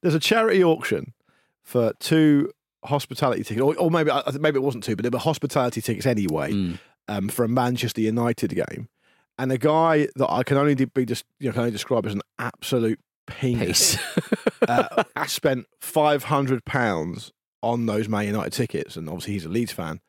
[0.00, 1.12] there's a charity auction
[1.62, 2.50] for two
[2.84, 6.52] hospitality tickets, or, or maybe maybe it wasn't two, but there were hospitality tickets anyway.
[6.52, 6.78] Mm.
[7.08, 8.88] um, for a Manchester United game,
[9.38, 12.14] and a guy that I can only be just you know can only describe as
[12.14, 13.98] an absolute penis,
[14.68, 19.72] uh, spent five hundred pounds on those Man United tickets, and obviously he's a Leeds
[19.72, 20.00] fan,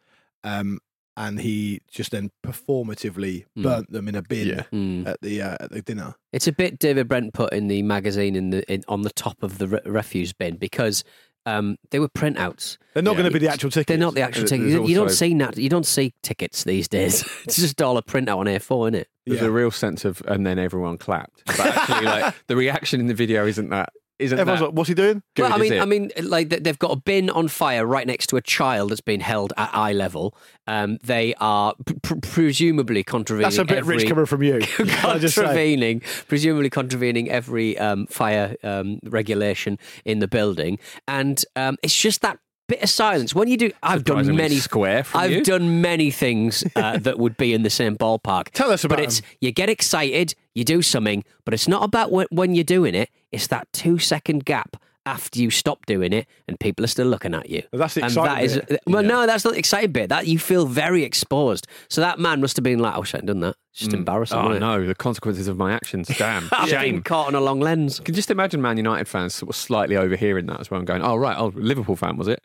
[0.44, 0.80] um,
[1.16, 3.64] and he just then performatively Mm.
[3.64, 4.64] burnt them in a bin Yeah.
[4.72, 5.08] Mm.
[5.08, 6.14] at the uh, at the dinner.
[6.34, 9.42] It's a bit David Brent put in the magazine in the in, on the top
[9.44, 11.04] of the re- refuse bin because
[11.48, 12.78] um, they were printouts.
[12.94, 13.18] They're not Yeah.
[13.22, 13.88] going to be the actual tickets.
[13.88, 14.70] They're not the actual There's tickets.
[14.72, 17.24] You, you don't see nat- you don't see tickets these days.
[17.46, 19.08] it's just all a printout on A4, isn't it?
[19.26, 19.48] There's Yeah.
[19.48, 21.44] a real sense of, and then everyone clapped.
[21.46, 23.90] But actually, like the reaction in the video isn't that.
[24.20, 25.80] Isn't Everyone's that like, "What's he doing?" good, well, I mean.
[25.80, 28.90] I mean, like they- they've got a bin on fire right next to a child
[28.92, 30.36] that's been held at eye level.
[30.66, 33.44] Um, they are pr- presumably contravening.
[33.46, 34.60] That's a bit every, rich coming from you.
[34.62, 35.44] Can I just say?
[35.44, 42.22] contravening, presumably contravening every um, fire um, regulation in the building, and um, it's just
[42.22, 43.72] that bit of silence when you do.
[43.82, 45.44] I've done many square I've you.
[45.44, 48.50] done many things uh, that would be in the same ballpark.
[48.52, 49.30] Tell us about But it's them.
[49.42, 53.10] you get excited, you do something, but it's not about when, when you're doing it.
[53.32, 57.34] It's that two second gap after you stop doing it, and people are still looking
[57.34, 57.64] at you.
[57.72, 60.10] Well, that's the and that is well, no, that's not the exciting bit.
[60.10, 61.66] That you feel very exposed.
[61.90, 63.94] So that man must have been like, "I wish I hadn't done that." It's just
[63.94, 64.38] embarrassing.
[64.38, 66.08] oh no, the consequences of my actions.
[66.18, 68.00] Damn, I've been caught on a long lens.
[68.00, 70.86] You can just imagine Man United fans sort of slightly overhearing that as well and
[70.88, 72.44] going, "Oh right, oh Liverpool fan was it?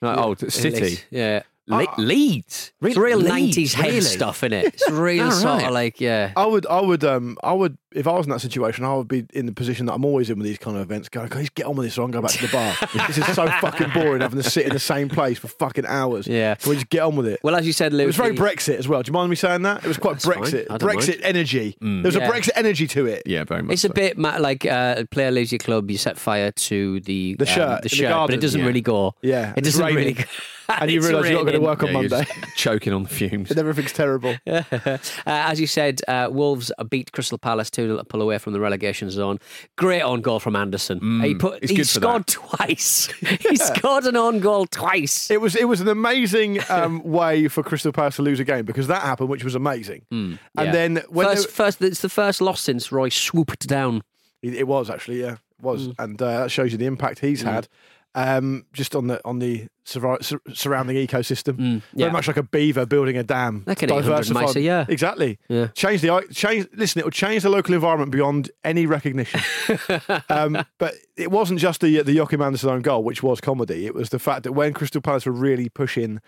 [0.00, 1.42] Like, oh City, yeah.
[1.70, 4.00] Le- Leeds, It's real Leeds, nineties head really?
[4.02, 4.66] stuff, in it?
[4.66, 5.66] It's real All sort right.
[5.66, 6.32] of like yeah.
[6.36, 7.76] I would, I would, um, I would.
[7.92, 10.30] If I was in that situation, I would be in the position that I'm always
[10.30, 11.08] in with these kind of events.
[11.08, 12.76] Going, can you get on with this, or I can go back to the bar.
[13.08, 16.28] this is so fucking boring having to sit in the same place for fucking hours.
[16.28, 16.54] Yeah.
[16.54, 17.40] can we just get on with it?
[17.42, 19.02] Well, as you said, Luke, it was very the- Brexit as well.
[19.02, 19.82] Do you mind me saying that?
[19.84, 20.34] It was quite That's fine.
[20.44, 21.76] Brexit, I don't Brexit energy.
[21.80, 22.28] There was Yeah.
[22.28, 23.24] a Brexit energy to it.
[23.26, 23.72] Yeah, very much.
[23.74, 27.44] It's a bit like uh, player leaves your club, you set fire to the The
[27.44, 28.66] um, shirt in the the but garden, it doesn't yeah.
[28.66, 29.14] really go.
[29.20, 30.16] Yeah, it doesn't really.
[30.80, 33.50] And you realise you're not going to work on Yeah, Monday, choking on the fumes.
[33.50, 34.36] and everything's terrible.
[34.46, 38.60] uh, as you said, uh, Wolves beat Crystal Palace two to pull away from the
[38.60, 39.38] relegation zone.
[39.76, 41.20] Great on goal from Andersen.
[41.22, 43.06] he put he scored twice.
[43.48, 45.30] he scored an on goal twice.
[45.30, 48.64] It was it was an amazing um, way for Crystal Palace to lose a game
[48.64, 50.02] because that happened, which was amazing.
[50.10, 50.70] and Yeah.
[50.72, 54.02] then when first, they- first, it's the first loss since Roy swooped down.
[54.42, 55.94] It, it was actually, yeah, it was, Mm.
[55.98, 57.68] and uh, that shows you the impact he's had.
[58.14, 60.18] Um, just on the on the sur-
[60.52, 62.06] surrounding ecosystem, Mm, yeah.
[62.06, 63.62] very much like a beaver building a dam.
[63.66, 65.38] Like an 800 mice a exactly.
[65.48, 65.68] Yeah.
[65.68, 66.66] Change the change.
[66.74, 69.40] Listen, it will change the local environment beyond any recognition.
[70.28, 73.86] um, but it wasn't just the the Joachim Andersen own goal, which was comedy.
[73.86, 76.20] It was the fact that when Crystal Palace were really pushing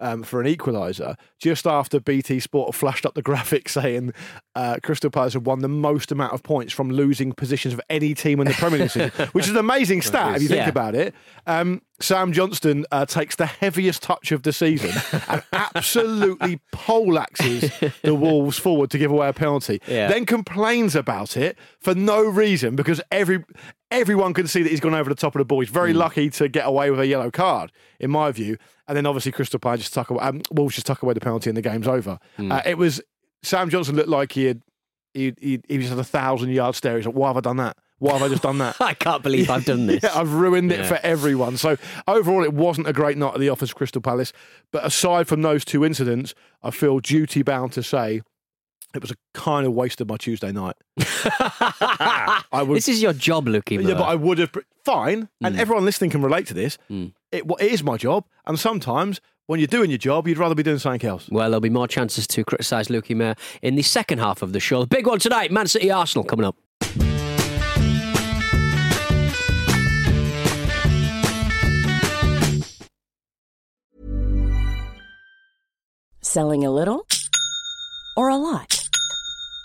[0.00, 4.12] um, for an equaliser, just after BT Sport flashed up the graphic saying
[4.54, 8.14] uh, Crystal Palace had won the most amount of points from losing positions of any
[8.14, 10.68] team in the Premier League, season, which is an amazing stat if you think Yeah.
[10.68, 11.14] about it.
[11.46, 14.90] Um, Sam Johnstone uh, takes the heaviest touch of the season
[15.28, 17.70] and absolutely poleaxes
[18.02, 19.80] the Wolves forward to give away a penalty.
[19.86, 20.08] Yeah.
[20.08, 23.44] Then complains about it for no reason because every
[23.90, 25.60] everyone can see that he's gone over the top of the ball.
[25.60, 28.56] He's very lucky to get away with a yellow card, in my view.
[28.88, 31.50] And then obviously Crystal Palace just tuck away, um, Wolves just tuck away the penalty
[31.50, 32.18] and the game's over.
[32.36, 32.52] Hmm.
[32.52, 33.00] Uh, it was
[33.42, 34.62] Sam Johnstone looked like he had
[35.14, 36.96] he he, he just had a thousand yard stare.
[36.96, 37.76] He's like, why have I done that?
[37.98, 38.76] Why have I just done that?
[38.80, 40.00] I can't believe I've done this.
[40.04, 40.86] Yeah, I've ruined it Yeah.
[40.86, 41.56] for everyone.
[41.58, 41.76] So
[42.08, 44.32] overall, it wasn't a great night at the office, Crystal Palace.
[44.72, 48.22] But aside from those two incidents, I feel duty bound to say
[48.94, 50.74] it was a kind of waste of my Tuesday night.
[50.98, 53.82] I would, this is your job, Lukey.
[53.86, 54.50] yeah, but I would have
[54.84, 55.58] fine, and Mm.
[55.58, 56.76] everyone listening can relate to this.
[57.30, 60.54] It, well, it is my job, and sometimes when you're doing your job, you'd rather
[60.54, 61.28] be doing something else.
[61.30, 64.60] Well, there'll be more chances to criticise Lukey Mayer in the second half of the
[64.60, 64.80] show.
[64.82, 66.56] The big one tonight, Man City Arsenal coming up.
[76.22, 77.06] Selling a little
[78.16, 78.79] or a lot?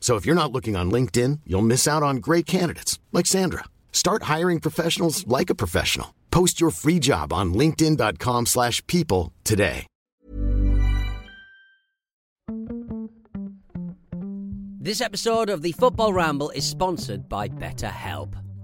[0.00, 3.64] So if you're not looking on LinkedIn, you'll miss out on great candidates like Sandra.
[3.92, 6.14] Start hiring professionals like a professional.
[6.30, 9.86] Post your free job on linkedin.com/people today.
[14.80, 18.34] This episode of the Football Ramble is sponsored by BetterHelp.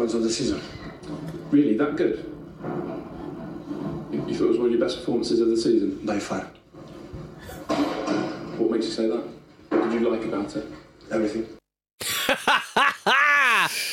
[0.00, 0.60] The best performances of the season.
[1.50, 2.24] Really, that good?
[4.12, 6.00] You you thought it was one of your best performances of the season?
[6.04, 6.50] By far.
[8.58, 9.24] What makes you say that?
[9.70, 10.66] What did you like about it?
[11.10, 11.46] Everything.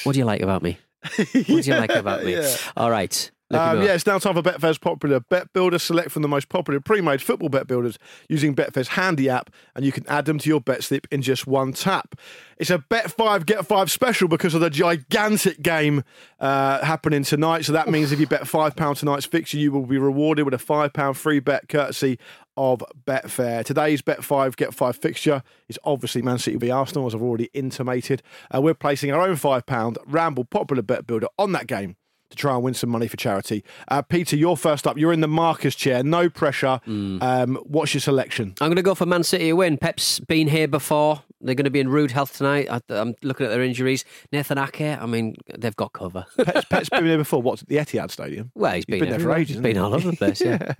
[0.04, 0.78] What do you like about me?
[1.18, 2.34] What do you like about me?
[2.38, 2.56] Yeah.
[2.78, 3.32] All right.
[3.50, 5.80] Um, yeah, it's now time for Betfair's popular Bet Builder.
[5.80, 9.94] Select from the most popular pre-made football bet builders using Betfair's handy app, and you
[9.94, 12.16] can add them to your bet slip in just one tap.
[12.58, 16.04] It's a Bet Five Get Five special because of the gigantic game
[16.42, 17.64] uh, happening tonight.
[17.64, 20.54] So that means if you bet five pound tonight's fixture, you will be rewarded with
[20.54, 22.20] a five pound free bet courtesy
[22.58, 23.64] of Betfair.
[23.64, 27.50] Today's Bet Five Get Five fixture is obviously Man City v Arsenal, as I've already
[27.54, 28.22] intimated.
[28.54, 31.96] Uh, we're placing our own five pound Ramble popular bet builder on that game
[32.30, 33.64] to try and win some money for charity.
[33.88, 34.98] Uh, Peter, you're first up.
[34.98, 36.04] You're in the Marcus chair.
[36.04, 36.80] No pressure.
[36.88, 38.54] Um, what's your selection?
[38.62, 39.78] I'm going to go for Man City to win.
[39.78, 41.24] Pep's been here before.
[41.40, 42.68] They're going to be in rude health tonight.
[42.70, 44.04] I, I'm looking at their injuries.
[44.32, 46.26] Nathan Ake, I mean, they've got cover.
[46.44, 47.42] Pet's, Pet's been here before.
[47.42, 48.52] What's the Etihad Stadium?
[48.56, 50.42] well, he's been, been there for ages, He's been all over the place.
[50.46, 50.74] Yeah.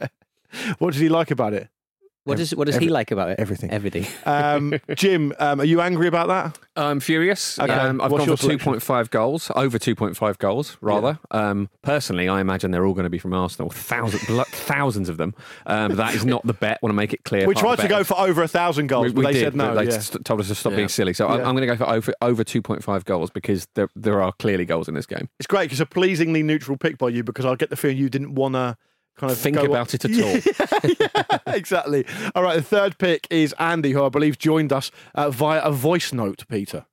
[0.80, 1.68] What does he like about it?
[2.28, 3.40] What does what does Every- he like about it?
[3.40, 3.72] everything.
[3.72, 4.06] Everything.
[4.26, 6.60] Um, Jim, um, are you angry about that?
[6.76, 7.58] I'm furious.
[7.58, 7.72] Okay.
[7.74, 11.18] Um, I've What's gone your for 2.5 goals, over 2.5 goals, rather.
[11.32, 15.18] Um, personally, I imagine they're all going to be from Arsenal, Thousand, blo- thousands of
[15.18, 15.34] them.
[15.66, 16.80] Um, that is not the bet.
[16.84, 17.48] want to make it clear.
[17.48, 19.56] We tried to go for over a thousand goals, we, but we they did, said
[19.56, 19.74] no.
[19.74, 20.00] they yeah.
[20.00, 20.78] st- told us to stop Yeah.
[20.78, 21.14] being silly.
[21.14, 21.48] So I'm, Yeah.
[21.48, 24.88] I'm going to go for over, over 2.5 goals because there, there are clearly goals
[24.88, 25.30] in this game.
[25.40, 28.10] It's great because a pleasingly neutral pick by you because I get the feeling you
[28.10, 28.78] didn't want to
[29.18, 30.88] kind of Think go about it at all.
[31.00, 32.06] Yeah, exactly.
[32.36, 35.72] All right, the third pick is Andy, who I believe joined us uh, via a
[35.72, 36.86] voice note, Peter.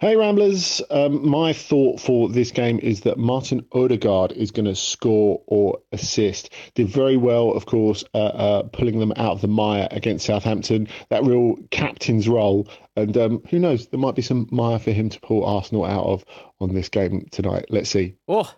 [0.00, 4.74] Hey Ramblers, um, my thought for this game is that Martin Odegaard is going to
[4.74, 6.54] score or assist.
[6.74, 10.88] Did very well, of course, uh, uh, pulling them out of the mire against Southampton.
[11.10, 15.10] That real captain's role, and um, who knows, there might be some mire for him
[15.10, 16.24] to pull Arsenal out of
[16.62, 17.66] on this game tonight.
[17.68, 18.14] Let's see.
[18.26, 18.50] Oh,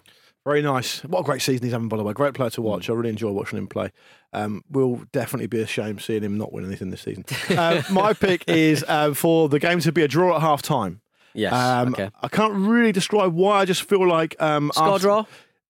[0.44, 1.04] very nice.
[1.04, 2.12] What a great season he's having, by the way.
[2.12, 2.90] Great player to watch.
[2.90, 3.92] I really enjoy watching him play.
[4.32, 7.24] Um, we'll definitely be ashamed seeing him not win anything this season.
[7.50, 11.00] Uh, my pick is uh, for the game to be a draw at half time.
[11.34, 11.52] Yes.
[11.52, 12.10] Um, okay.
[12.22, 13.60] I can't really describe why.
[13.60, 15.24] I just feel like um, Score after- draw.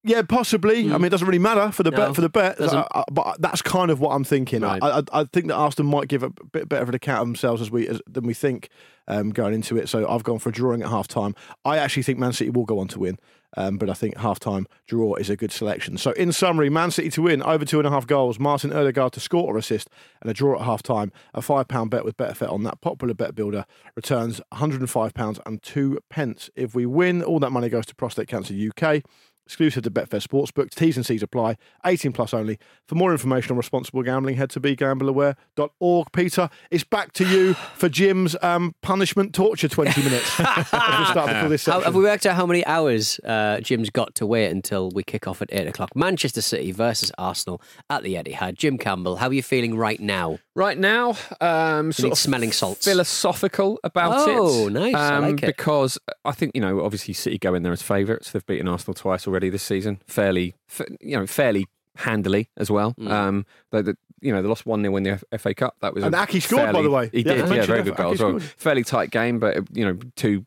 [0.05, 0.93] Yeah, possibly.
[0.93, 3.41] I mean, it doesn't really matter for the No, bet for the bet, uh, but
[3.41, 4.63] that's kind of what I'm thinking.
[4.63, 4.83] Right.
[4.83, 7.29] I, I, I think that Arsenal might give a bit better of an account of
[7.29, 8.69] themselves as we as, than we think
[9.07, 9.89] um, going into it.
[9.89, 11.37] So I've gone for a drawing at half time.
[11.65, 13.17] I actually think Man City will go on to win,
[13.57, 15.99] um, but I think half time draw is a good selection.
[15.99, 19.13] So in summary, Man City to win over two and a half goals, Martin Odegaard
[19.15, 19.89] to score or assist,
[20.21, 21.13] and a draw at half time.
[21.35, 25.63] A five pound bet with Betfair on that popular bet builder returns 105 pounds and
[25.63, 26.51] two pence.
[26.55, 29.03] If we win, all that money goes to Prostate Cancer UK.
[29.47, 30.71] Exclusive to Betfair Sportsbook.
[30.71, 31.57] T's and C's apply.
[31.85, 32.59] 18 plus only.
[32.87, 36.07] For more information on responsible gambling, head to begambleaware.org.
[36.13, 40.39] Peter, it's back to you for Jim's um, punishment torture 20 minutes.
[40.39, 44.15] We start to this How, have we worked out how many hours uh, Jim's got
[44.17, 45.95] to wait until we kick off at eight o'clock?
[45.97, 48.55] Manchester City versus Arsenal at the Etihad.
[48.55, 50.39] Jim Campbell, how are you feeling right now?
[50.55, 52.85] Right now, um, sort of smelling salts?
[52.85, 54.37] philosophical about it.
[54.39, 54.95] Oh, nice.
[54.95, 55.47] I Um, like it.
[55.47, 58.31] Because I think you know, obviously, City go in there as favourites.
[58.33, 60.01] They've beaten Arsenal twice already this season.
[60.07, 60.55] Fairly,
[61.01, 61.67] you know, fairly
[61.97, 62.95] handily as well.
[63.07, 65.75] Um, they, they- you know, they lost one 0 in the FA Cup.
[65.81, 67.11] That was And Ake scored, by the way.
[67.11, 68.39] He Yeah, did, yeah, mention very that, good goal as well.
[68.39, 70.47] Fairly tight game, but you know, two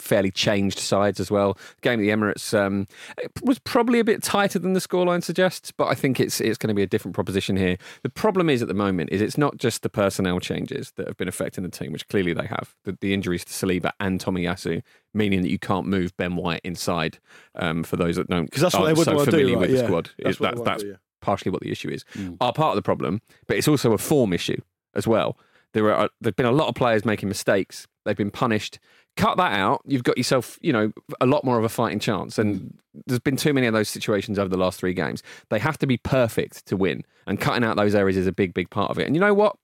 [0.00, 1.56] fairly changed sides as well.
[1.82, 2.86] Game at the Emirates um,
[3.42, 6.68] was probably a bit tighter than the scoreline suggests, but I think it's it's going
[6.68, 7.76] to be a different proposition here.
[8.02, 11.16] The problem is at the moment is it's not just the personnel changes that have
[11.16, 12.74] been affecting the team, which clearly they have.
[12.84, 14.82] The, the injuries to Saliba and Tomiyasu,
[15.14, 17.18] meaning that you can't move Ben White inside.
[17.54, 19.60] Um, for those that don't, 'Cause that's what they wouldn't so wanna do, familiar right?
[19.60, 19.84] with the Yeah.
[19.86, 20.10] squad.
[20.18, 20.92] That's that- that's yeah.
[21.20, 22.04] partially what the issue is.
[22.40, 24.60] Are part of the problem, but it's also a form issue
[24.94, 25.38] as well.
[25.72, 27.86] There are there've been a lot of players making mistakes.
[28.04, 28.78] They've been punished.
[29.16, 29.82] Cut that out.
[29.86, 32.38] You've got yourself, you know, a lot more of a fighting chance.
[32.38, 35.22] And there's been too many of those situations over the last three games.
[35.50, 38.54] They have to be perfect to win, and cutting out those areas is a big,
[38.54, 39.06] big part of it.
[39.06, 39.56] And you know what?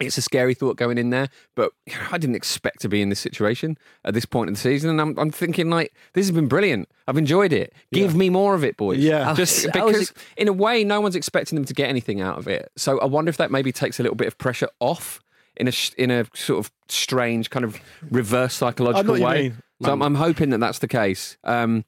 [0.00, 1.72] It's a scary thought going in there, but
[2.10, 4.88] I didn't expect to be in this situation at this point in the season.
[4.88, 6.88] And I'm, I'm thinking, like, this has been brilliant.
[7.06, 7.74] I've enjoyed it.
[7.92, 8.98] Give me more of it, boys.
[8.98, 9.34] Yeah.
[9.34, 12.48] Just was- because, in a way, no one's expecting them to get anything out of
[12.48, 12.72] it.
[12.76, 15.20] So I wonder if that maybe takes a little bit of pressure off
[15.60, 19.42] in a in a sort of strange kind of reverse psychological way.
[19.42, 19.62] mean.
[19.82, 21.38] So I'm, I'm hoping that that's the case.
[21.44, 21.84] Um,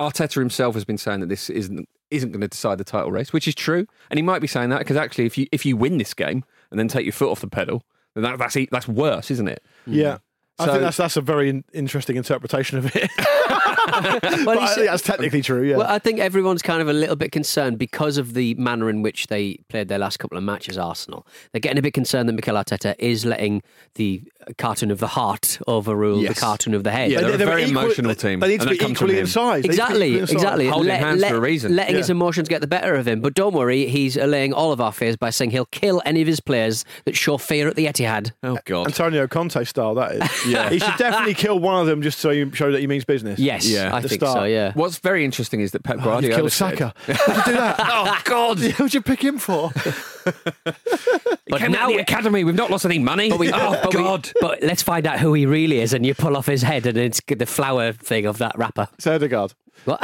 [0.00, 3.32] Arteta himself has been saying that this isn't isn't going to decide the title race,
[3.32, 5.76] which is true, and he might be saying that because actually, if you if you
[5.76, 7.82] win this game and then take your foot off the pedal,
[8.14, 9.62] then that, that's that's worse, isn't it?
[9.86, 10.18] Yeah.
[10.58, 13.10] I think that's that's a very interesting interpretation of it.
[14.44, 15.62] Well, but he I said- think that's technically true.
[15.62, 15.76] Yeah.
[15.76, 19.02] Well, I think everyone's kind of a little bit concerned because of the manner in
[19.02, 21.26] which they played their last couple of matches, Arsenal.
[21.52, 23.62] They're getting a bit concerned that Mikel Arteta is letting
[23.94, 24.22] the
[24.58, 26.34] cartoon of the heart overrule Yes.
[26.34, 27.10] the cartoon of the head.
[27.10, 29.14] Yeah, they're a They- very equal- emotional team, They need and to that be equally
[29.14, 29.26] in him.
[29.26, 29.62] size.
[29.62, 30.32] They need to be Exactly, equally in size.
[30.34, 30.66] exactly.
[30.68, 31.76] Holding hands for a reason.
[31.76, 31.98] Letting Yeah.
[31.98, 33.20] his emotions get the better of him.
[33.20, 36.26] But don't worry, he's allaying all of our fears by saying he'll kill any of
[36.28, 38.32] his players that show fear at the Etihad.
[38.42, 38.86] Oh God.
[38.86, 40.46] Antonio Conte style, that is.
[40.54, 40.68] Yeah.
[40.70, 43.38] He should definitely kill one of them just so you show that he means business.
[43.38, 43.73] Yes, Yeah.
[43.92, 44.72] I The think so, yeah.
[44.74, 46.94] What's very interesting is that Pep Oh, you Guardiola killed said- Saka.
[47.06, 47.76] Why'd you do that?
[47.92, 48.58] Oh God!
[48.78, 49.70] Who'd you pick him for?
[51.46, 52.42] But Came out the academy.
[52.42, 53.28] We've not lost any money.
[53.28, 54.30] But we, oh but we- God!
[54.40, 56.96] but let's find out who he really is, and you pull off his head, and
[56.96, 58.88] it's the flower thing of that rapper.
[58.94, 59.52] It's Ødegaard.
[59.84, 59.98] What?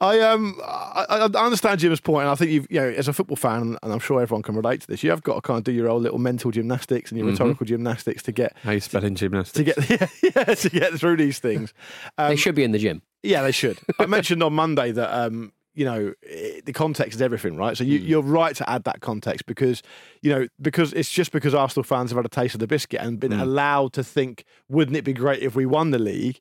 [0.00, 3.12] I um I, I understand Jim's point, and I think you've you know as a
[3.12, 5.02] football fan, and I'm sure everyone can relate to this.
[5.02, 7.66] You have got to kind of do your old little mental gymnastics and your rhetorical
[7.66, 9.74] gymnastics to get How you spelling gymnastics?
[9.76, 9.90] to get
[10.22, 11.72] yeah, yeah to get through these things.
[12.18, 13.02] Um, they should be in the gym.
[13.22, 13.78] Yeah, they should.
[13.98, 17.76] I mentioned on Monday that um, you know i the context is everything, right?
[17.76, 18.06] So you, Hmm.
[18.06, 19.82] you're right to add that context because
[20.22, 23.00] you know because it's just because Arsenal fans have had a taste of the biscuit
[23.00, 26.40] and been allowed to think, wouldn't it be great if we won the league?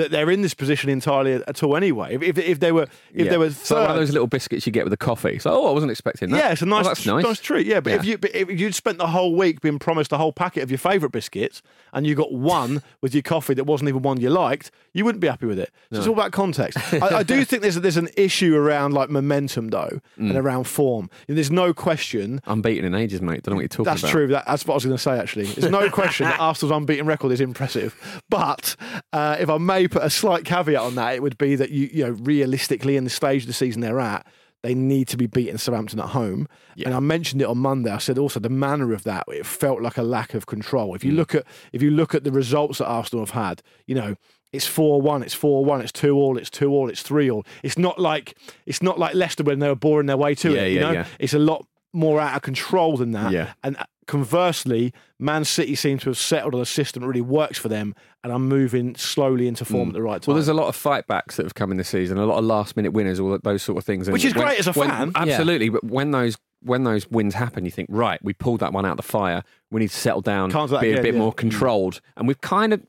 [0.00, 2.14] That they're in this position entirely at all anyway.
[2.14, 2.84] If, if, if they were
[3.14, 3.30] if Yeah.
[3.30, 5.38] they were like one of those little biscuits you get with a coffee.
[5.38, 6.38] So, oh, I wasn't expecting that.
[6.38, 7.40] yeah, it's a nice, Oh, that's nice.
[7.40, 7.66] treat.
[7.66, 10.32] Yeah, but if you but if you'd spent the whole week being promised a whole
[10.32, 14.02] packet of your favourite biscuits and you got one with your coffee that wasn't even
[14.02, 15.70] one you liked, you wouldn't be happy with it.
[15.92, 16.78] So it's all about context.
[16.94, 20.30] I, I do think there's there's an issue around like momentum though Mm.
[20.30, 21.08] and around form.
[21.28, 22.40] There's no question.
[22.46, 23.42] Unbeaten in ages, mate.
[23.42, 24.10] Don't know what you're talking That's about.
[24.12, 24.26] true.
[24.28, 25.18] That, that's what I was going to say.
[25.18, 28.22] Actually, there's no question that Arsenal's unbeaten record is impressive.
[28.28, 28.76] But
[29.12, 31.90] uh, if I may put a slight caveat on that, it would be that you
[31.92, 34.26] you know realistically in the stage of the season they're at,
[34.62, 36.48] they need to be beating Southampton at home.
[36.84, 37.90] And I mentioned it on Monday.
[37.90, 40.94] I said also the manner of that it felt like a lack of control.
[40.94, 41.16] If you mm.
[41.16, 44.14] look at if you look at the results that Arsenal have had, you know.
[44.52, 45.22] It's four one.
[45.22, 45.80] It's four one.
[45.80, 46.36] It's two all.
[46.36, 46.90] It's two all.
[46.90, 47.46] It's three all.
[47.62, 50.62] It's not like it's not like Leicester when they were boring their way to Yeah,
[50.62, 50.68] it.
[50.70, 51.06] You yeah, know, yeah.
[51.20, 53.30] it's a lot more out of control than that.
[53.30, 53.52] Yeah.
[53.62, 53.76] And
[54.10, 57.94] conversely, Man City seem to have settled on a system that really works for them
[58.22, 60.24] and are moving slowly into form at the right time.
[60.24, 60.26] Mm.
[60.28, 62.38] Well, there's a lot of fight backs that have come in this season, a lot
[62.38, 64.08] of last minute winners, all those sort of things.
[64.08, 65.12] And Which is when- great as a when- fan.
[65.14, 68.84] Absolutely, but when those when those wins happen, you think, right, we pulled that one
[68.84, 69.42] out of the fire.
[69.70, 71.18] We need to settle down, Can't do that be a bit yeah.
[71.20, 72.82] more controlled, and we've kind of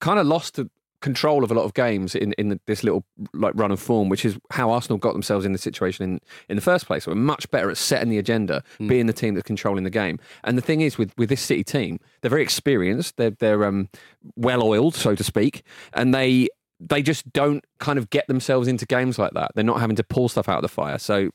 [0.00, 3.04] kind of lost the control of a lot of games in in the, this little
[3.32, 6.56] like run of form, which is how Arsenal got themselves in the situation in in
[6.56, 7.06] the first place.
[7.06, 8.88] We're much better at setting the agenda, Hmm.
[8.88, 10.18] being the team that's controlling the game.
[10.44, 13.16] And the thing is, with with this City team, they're very experienced.
[13.16, 13.88] They're they're um,
[14.36, 16.48] well oiled, so to speak, and they
[16.80, 19.50] they just don't kind of get themselves into games like that.
[19.54, 20.96] They're not having to pull stuff out of the fire.
[20.98, 21.30] So,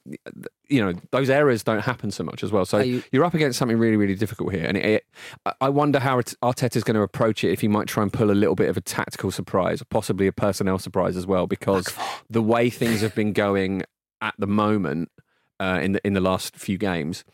[0.70, 2.64] you know, those errors don't happen so much as well.
[2.66, 4.66] So you- you're up against something really, really difficult here.
[4.66, 5.06] And it, it,
[5.60, 8.34] I- wonder how Arteta's going to approach it if he might try and pull a
[8.34, 11.88] little bit of a tactical surprise, possibly a personnel surprise as well, because
[12.30, 13.84] the way things have been going
[14.22, 15.10] at the moment
[15.60, 17.26] uh, in the in the last few games,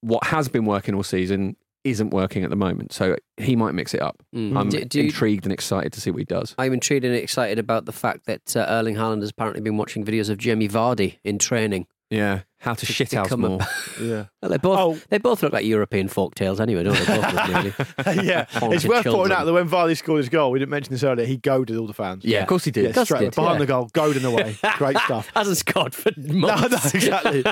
[0.00, 2.92] what has been working all season isn't working at the moment.
[2.92, 4.22] So he might mix it up.
[4.34, 4.58] Mm.
[4.58, 6.54] I'm Do- do you- intrigued and excited to see what he does.
[6.58, 10.04] I'm intrigued and excited about the fact that uh, Erling Haaland has apparently been watching
[10.04, 11.86] videos of Jamie Vardy in training.
[12.10, 12.40] Yeah.
[12.60, 13.60] how to shit house become a- more.
[14.00, 14.24] Yeah.
[14.40, 14.98] Well, they both Oh.
[15.10, 17.04] they both look like European folk tales anyway, don't they?
[17.04, 17.74] Both of them,
[18.16, 18.26] really.
[18.26, 20.92] yeah, it's Haunted worth pointing out that when Vardy scored his goal, we didn't mention
[20.92, 21.26] this earlier.
[21.26, 22.24] He goaded all the fans.
[22.24, 22.40] Yeah.
[22.42, 22.84] Of course he did.
[22.84, 23.58] yeah, Of course straight he away, did, behind yeah.
[23.58, 24.56] the goal, goading away.
[24.78, 25.30] Great stuff.
[25.34, 26.94] Hasn't scored for No, months.
[26.94, 27.44] no, exactly.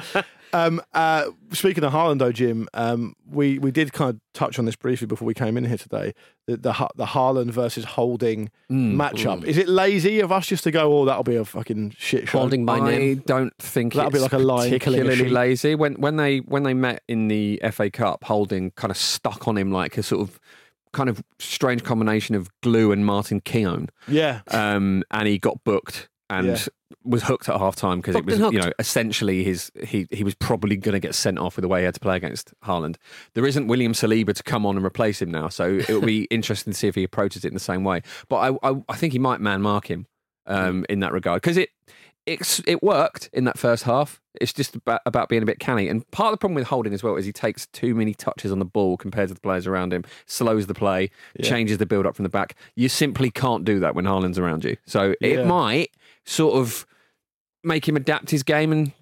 [0.56, 4.64] Um, uh, speaking of Haaland, though, Jim, um, we we did kind of touch on
[4.64, 6.12] this briefly before we came in here today.
[6.46, 9.44] The the, the Haaland versus Holding matchup.
[9.44, 12.38] Is it lazy of us just to go, oh, that'll be a fucking shit show?
[12.38, 13.22] Holding by I name.
[13.26, 15.74] don't think That'll be like a a particularly lazy.
[15.74, 19.56] When when they when they met in the FA Cup, Holding kind of stuck on
[19.58, 20.38] him like a sort of
[20.92, 24.40] kind of strange combination of glue and Martin Keown, Yeah.
[24.50, 26.66] um, and he got booked and Yeah.
[27.04, 30.34] was hooked at half time because it was you know essentially his he he was
[30.34, 32.96] probably going to get sent off with the way he had to play against Haaland.
[33.34, 36.24] There isn't William Saliba to come on and replace him now, so it will be
[36.30, 38.02] interesting to see if he approaches it in the same way.
[38.28, 40.06] But I I, I think he might man mark him
[40.46, 41.70] um, in that regard because it.
[42.28, 44.20] It's, it worked in that first half.
[44.40, 45.86] It's just about, about being a bit canny.
[45.88, 48.50] And part of the problem with Holding as well is he takes too many touches
[48.50, 51.10] on the ball compared to the players around him, slows the play,
[51.40, 52.56] changes the build up from the back.
[52.74, 54.76] You simply can't do that when Haaland's around you.
[54.86, 55.44] So it Yeah.
[55.44, 55.92] might
[56.26, 56.86] sort of
[57.64, 58.92] make him adapt his game and,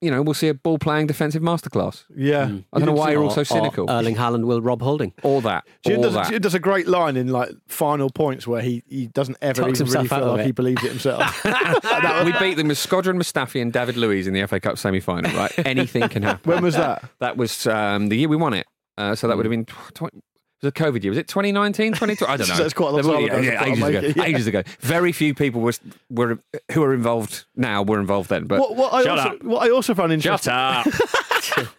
[0.00, 2.04] you know, we'll see a ball playing defensive masterclass.
[2.14, 2.44] Yeah.
[2.72, 3.90] I don't know why you're all so cynical.
[3.90, 5.12] or Erling Haaland will rob Holding.
[5.22, 5.66] All that.
[5.84, 6.40] Jim does, that.
[6.40, 9.92] Does a great line in like final points where he, he doesn't ever Talks even
[9.92, 10.46] really feel like it.
[10.46, 11.44] he believes it himself.
[11.44, 15.30] we beat them with Shkodran Mustafi and David Luiz in the FA Cup semi final,
[15.36, 15.52] right?
[15.66, 16.48] Anything can happen.
[16.52, 17.02] when was that?
[17.20, 18.66] That was um, the year we won it.
[18.96, 20.22] Uh, so that would have been tw- tw- it
[20.62, 21.10] was a COVID year.
[21.10, 22.30] Was it 2019, 2020?
[22.32, 22.56] I don't know.
[22.56, 23.36] That's quite a long time ago.
[23.38, 23.98] yeah, That's quite ages ago.
[24.08, 24.24] it, yeah.
[24.24, 24.62] Ages ago.
[24.80, 25.72] Very few people were,
[26.10, 26.38] were
[26.72, 28.44] who are involved now were involved then.
[28.46, 29.42] But What, what, I shut also, up.
[29.44, 30.50] what I also found interesting.
[30.52, 30.86] Shut up.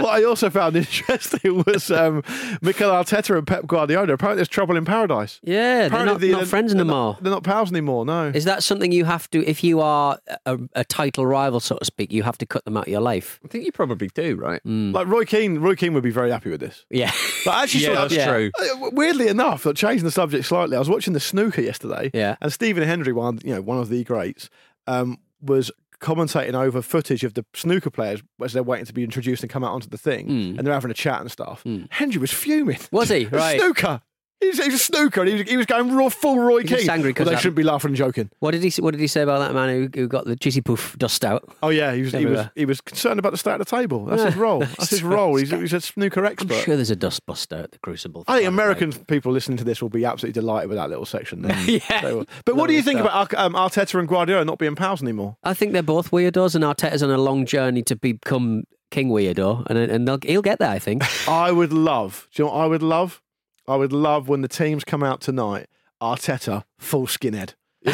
[0.00, 2.22] what I also found interesting was um,
[2.62, 4.12] Mikel Arteta and Pep Guardiola.
[4.12, 5.40] Apparently, there's trouble in paradise.
[5.42, 7.14] Yeah, they're Apparently not, not friends they're anymore.
[7.14, 8.04] Not, they're not pals anymore.
[8.04, 8.28] No.
[8.28, 11.84] Is that something you have to, if you are a, a title rival, so to
[11.84, 13.40] speak, you have to cut them out of your life?
[13.44, 14.60] I think you probably do, right?
[14.64, 16.84] Like Roy Keane, Roy Keane would be very happy with this.
[16.90, 17.12] Yeah.
[17.44, 18.26] But I actually Yeah, that's Yeah.
[18.30, 18.50] true.
[18.60, 22.36] Uh, Weirdly enough, like, changing the subject slightly, I was watching the snooker yesterday, Yeah.
[22.40, 24.50] and Stephen Hendry, one you know one of the greats,
[24.86, 25.70] um, was
[26.00, 29.62] commentating over footage of the snooker players as they're waiting to be introduced and come
[29.62, 30.58] out onto the thing, Mm.
[30.58, 31.64] and they're having a chat and stuff.
[31.90, 32.78] Hendry was fuming.
[32.90, 33.26] Was he?
[33.30, 33.60] Right.
[33.60, 34.00] Snooker.
[34.40, 36.62] He was, he was a snooker, and he was, he was going raw, full Roy
[36.62, 36.88] Keane.
[36.88, 38.30] angry 'cause they that- shouldn't be laughing and joking.
[38.38, 40.62] What did he What did he say about that man who, who got the cheesy
[40.62, 41.44] poof dust out?
[41.62, 42.52] Oh yeah, he was he was Everywhere.
[42.54, 44.06] he was concerned about the state of the table.
[44.06, 44.60] That's his role.
[44.60, 45.36] That's his role.
[45.36, 46.54] He's, he's a snooker expert.
[46.54, 48.24] I'm sure there's a dust buster at the Crucible.
[48.28, 48.48] I think.
[48.48, 51.42] American people listening to this will be absolutely delighted with that little section.
[51.42, 51.56] There.
[51.66, 52.00] Yeah.
[52.00, 52.26] They will.
[52.46, 55.36] But what do you think about um, Arteta and Guardiola not being pals anymore?
[55.44, 59.66] I think they're both weirdos, and Arteta's on a long journey to become king weirdo,
[59.66, 60.70] and and they'll, he'll get there.
[60.70, 61.02] I think.
[61.28, 62.26] I would love.
[62.34, 63.20] Do you know what I would love?
[63.68, 65.66] I would love when the teams come out tonight.
[66.02, 67.54] Arteta full skinhead.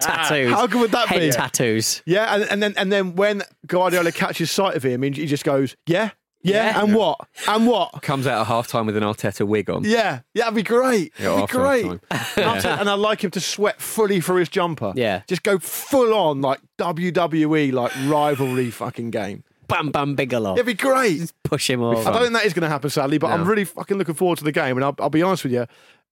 [0.00, 0.52] tattoos.
[0.52, 1.30] How good would that Head be?
[1.30, 2.02] tattoos.
[2.06, 5.76] Yeah, and, and then and then when Guardiola catches sight of him, he just goes,
[5.86, 6.10] "Yeah,
[6.42, 6.82] yeah, Yeah.
[6.82, 9.84] and what, and what." Comes out at half time with an Arteta wig on.
[9.84, 11.12] Yeah, yeah, that'd be great.
[11.18, 11.84] Yeah, that'd be after great.
[12.10, 12.44] half-time.
[12.58, 14.92] Arteta- and I'd like him to sweat fully through his jumper.
[14.96, 15.22] Yeah.
[15.26, 19.44] Just go full on like WWE, like rivalry fucking game.
[19.68, 20.54] Bam Bam Bigelow.
[20.54, 21.32] It'd be great.
[21.42, 22.06] Push him off.
[22.06, 24.38] I don't think that is going to happen, sadly, but I'm really fucking looking forward
[24.38, 24.76] to the game.
[24.76, 25.66] And I'll, I'll be honest with you,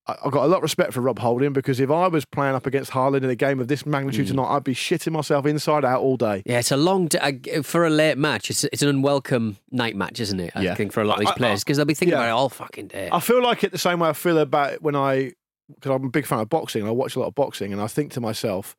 [0.07, 2.55] I- I've got a lot of respect for Rob Holding because if I was playing
[2.55, 4.37] up against Haaland in a game of this magnitude hmm.
[4.37, 6.43] tonight, I'd be shitting myself inside out all day.
[6.45, 8.51] Yeah, it's a long d- uh, I- for a late match.
[8.51, 10.53] It's it's an unwelcome night match, isn't it?
[10.55, 10.75] I Yeah.
[10.75, 12.25] think for a lot of these I- players because they'll be thinking yeah.
[12.25, 13.09] about it all fucking day.
[13.13, 15.33] I feel like it the same way I feel about it when I,
[15.69, 17.81] because I'm a big fan of boxing and I watch a lot of boxing, and
[17.81, 18.77] I think to myself,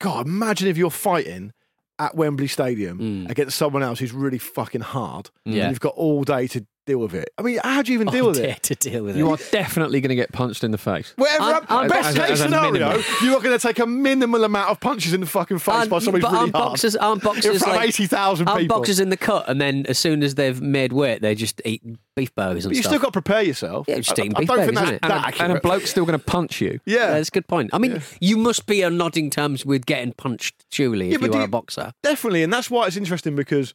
[0.00, 1.52] God, imagine if you're fighting
[2.00, 3.30] at Wembley Stadium Mm.
[3.30, 5.30] against someone else who's really fucking hard.
[5.44, 5.62] Yeah.
[5.64, 7.30] And you've got all day to deal with it.
[7.38, 8.62] I mean, how do you even deal All with day it?
[8.64, 9.40] to deal with You it.
[9.40, 11.12] are definitely going to get punched in the face.
[11.16, 13.02] Whatever, I'm- I'm- best as a- case as a scenario, minimum.
[13.22, 15.90] you are going to take a minimal amount of punches in the fucking face Aren't-
[15.90, 16.70] by somebody but really aren't hard.
[16.70, 18.76] boxers, aren't in boxers front like of 80,000 aren't people.
[18.78, 21.82] boxers in the cut, and then as soon as they've made weight, they just eat
[22.16, 22.90] beef burgers and but you stuff.
[22.92, 23.86] still got to prepare yourself.
[23.88, 25.08] Yeah, just I, eating I beef don't think burgers, that's isn't it?
[25.08, 26.80] that And a, and a bloke's still going to punch you.
[26.84, 27.70] Yeah, yeah, that's a good point.
[27.72, 31.26] I mean, you must be on nodding terms with getting punched, surely, Yeah, if but
[31.28, 31.92] you do are a boxer.
[32.02, 32.42] definitely.
[32.42, 33.74] And that's why it's interesting because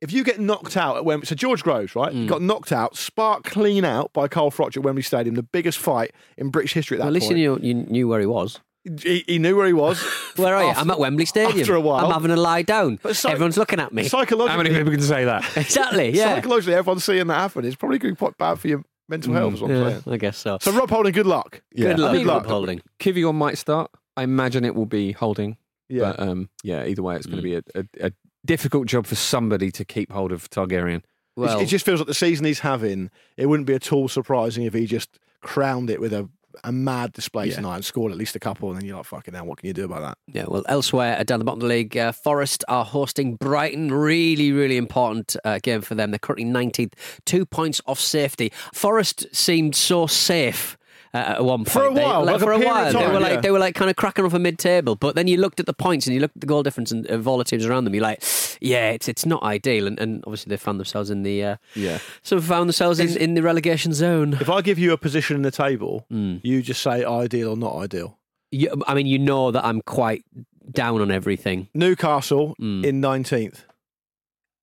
[0.00, 2.26] if you get knocked out at Wembley, so George Groves, right, Mm.
[2.28, 6.12] got knocked out, sparked clean out by Carl Froch at Wembley Stadium, the biggest fight
[6.36, 7.38] in British history at that Well, at least point.
[7.38, 8.60] you knew, you knew where he was.
[9.02, 10.00] He, he knew where he was.
[10.36, 10.68] Where are you?
[10.70, 11.58] After- I'm at Wembley Stadium.
[11.58, 12.06] After a while.
[12.06, 13.00] I'm having a lie down.
[13.02, 14.04] But psych- Everyone's looking at me.
[14.04, 15.42] Psychologically, How many people can say that?
[15.56, 16.10] exactly.
[16.10, 16.36] Yeah.
[16.36, 17.64] psychologically, everyone's seeing that happen.
[17.64, 19.82] It's probably going to be quite bad for your mental health, is what I'm Mm,
[19.90, 20.14] Yeah, saying.
[20.14, 20.58] I guess so.
[20.60, 21.62] So, Rob Holding, good luck.
[21.76, 22.42] Good luck, Good luck.
[22.44, 22.80] Rob Holding.
[23.00, 23.90] Kiwior might start.
[24.16, 25.56] I imagine it will be holding.
[25.88, 26.12] Yeah.
[26.16, 27.62] But um, yeah, either way, it's going to Mm.
[27.74, 28.12] be a, a, a
[28.46, 31.02] difficult job for somebody to keep hold of Targaryen.
[31.36, 34.64] Well, it just feels like the season he's having, it wouldn't be at all surprising
[34.64, 36.28] if he just crowned it with a
[36.64, 37.56] a mad display Yeah.
[37.56, 39.66] tonight and scored at least a couple, and then you're like, fucking hell, what can
[39.66, 40.16] you do about that?
[40.32, 43.92] Yeah, well, elsewhere uh, down the bottom of the league, uh, Forest are hosting Brighton.
[43.92, 46.12] Really, really important uh, game for them.
[46.12, 46.94] They're currently 19th,
[47.26, 48.50] two points off safety.
[48.72, 50.78] Forest seemed so safe.
[51.16, 53.20] Uh, at one point, For a They- while, like for a of while, they were
[53.20, 53.40] like yeah.
[53.40, 54.96] they were like kind of cracking off a mid-table.
[54.96, 57.06] But then you looked at the points and you looked at the goal difference and,
[57.06, 57.94] of all the teams around them.
[57.94, 58.22] You're like,
[58.60, 59.86] yeah, it's it's not ideal.
[59.86, 61.98] And, and obviously they found themselves in the uh, Yeah.
[62.22, 64.34] some found themselves in, in the relegation zone.
[64.40, 66.36] If I give you a position in the table, Hmm.
[66.42, 68.18] you just say ideal or not ideal.
[68.50, 70.24] You, I mean, you know that I'm quite
[70.70, 71.68] down on everything.
[71.74, 73.64] Newcastle in 19th.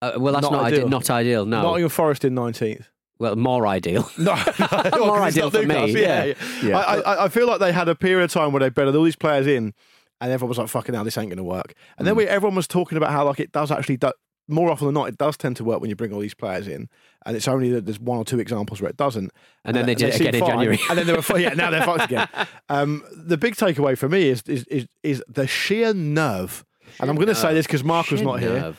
[0.02, 0.80] Uh, well, that's Not not, ideal.
[0.80, 0.90] ideal.
[0.90, 1.46] Not ideal.
[1.46, 1.62] No.
[1.62, 2.86] Nottingham Forest in 19th.
[3.20, 4.10] Well, more ideal.
[4.18, 6.24] No, More 'cause it's ideal for me, yeah.
[6.26, 6.34] Yeah,
[6.64, 6.78] Yeah.
[6.80, 9.04] I, I, I feel like they had a period of time where they bedded all
[9.04, 9.74] these players in,
[10.22, 12.10] and everyone was like, "Fucking hell, this ain't going to work." And Mm.
[12.10, 14.12] then we, everyone was talking about how like it does actually do,
[14.48, 16.68] more often than not, it does tend to work when you bring all these players
[16.68, 16.90] in,
[17.26, 19.32] and it's only that there's one or two examples where it doesn't.
[19.64, 20.46] And then they did it again in.
[20.46, 20.80] January.
[20.90, 22.28] and then they were yeah, now they're fucked again.
[22.70, 26.66] Um, the big takeaway for me is is is, is the sheer nerve,
[27.00, 28.74] and I'm going to say this because Mark was Sheer not here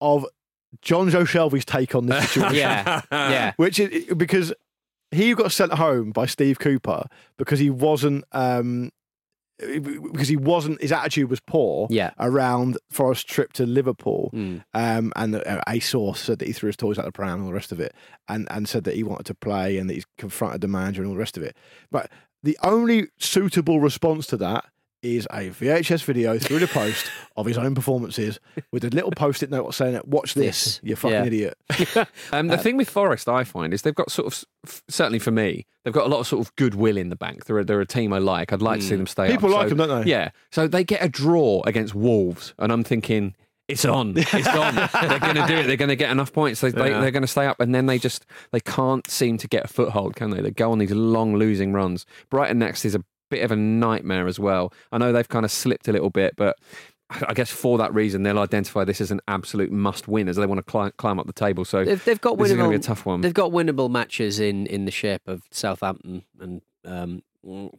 [0.00, 0.26] of
[0.84, 2.56] Jonjo Shelvey's take on this situation.
[2.56, 3.52] Yeah, yeah.
[3.56, 4.52] Which is because
[5.10, 7.04] he got sent home by Steve Cooper
[7.38, 8.90] because he wasn't um
[9.58, 12.10] because he wasn't his attitude was poor Yeah.
[12.20, 14.62] around Forest's trip to Liverpool Mm.
[14.74, 17.42] um and uh, a source said that he threw his toys out the pram and
[17.42, 17.92] all the rest of it
[18.28, 21.08] and and said that he wanted to play and that he's confronted the manager and
[21.08, 21.56] all the rest of it
[21.90, 22.08] but
[22.44, 24.64] the only suitable response to that
[25.02, 28.40] is a VHS video through the post of his own performances
[28.72, 30.08] with a little post-it note saying, it.
[30.08, 31.24] "Watch this, you fucking Yeah.
[31.24, 31.58] idiot."
[32.32, 35.30] Um, the thing with Forest, I find, is they've got sort of, f- certainly for
[35.30, 37.44] me, they've got a lot of sort of goodwill in the bank.
[37.46, 38.52] They're a, they're a team I like.
[38.52, 39.60] I'd like to see them stay People up.
[39.60, 40.10] like So- them, don't they?
[40.10, 40.30] Yeah.
[40.50, 43.34] So they get a draw against Wolves, and I'm thinking,
[43.68, 44.14] it's on.
[44.16, 44.74] It's on.
[45.08, 45.66] they're going to do it.
[45.66, 46.60] They're going to get enough points.
[46.60, 49.46] They, they, they're going to stay up, and then they just they can't seem to
[49.48, 50.40] get a foothold, can they?
[50.40, 52.04] They go on these long losing runs.
[52.30, 54.72] Brighton next is a bit of a nightmare as well.
[54.92, 56.56] I know they've kind of slipped a little bit, but.
[57.26, 60.58] I guess for that reason, they'll identify this as an absolute must-win as they want
[60.58, 61.64] to climb, climb up the table.
[61.64, 62.80] So They've, they've got this is going to winnable.
[62.80, 63.22] be a tough one.
[63.22, 67.22] They've got winnable matches in, in the shape of Southampton and um,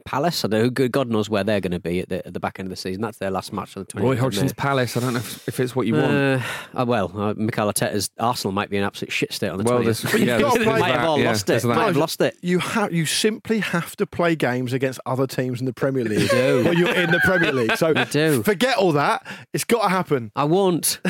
[0.05, 0.45] Palace.
[0.45, 0.88] I don't know.
[0.88, 2.76] God knows where they're going to be at the, at the back end of the
[2.76, 3.01] season.
[3.01, 4.03] That's their last match on the 20th.
[4.03, 4.95] Roy Hodgson's Palace.
[4.97, 6.12] I don't know if, if it's what you want.
[6.12, 6.41] Uh,
[6.74, 9.80] uh, well, uh, Mikel Arteta's Arsenal might be an absolute shit state on the Well,
[9.82, 9.84] 20th.
[9.84, 11.45] there's- yeah, You've got to they play might have that, all yeah, lost it.
[11.47, 11.76] there's that.
[11.76, 12.38] Might have lost it.
[12.41, 16.30] You have you simply have to play games against other teams in the Premier League
[16.30, 16.64] do.
[16.64, 17.76] when you're in the Premier League.
[17.78, 18.41] So do.
[18.43, 19.26] forget all that.
[19.53, 20.32] It's got to happen.
[20.36, 20.99] I won't.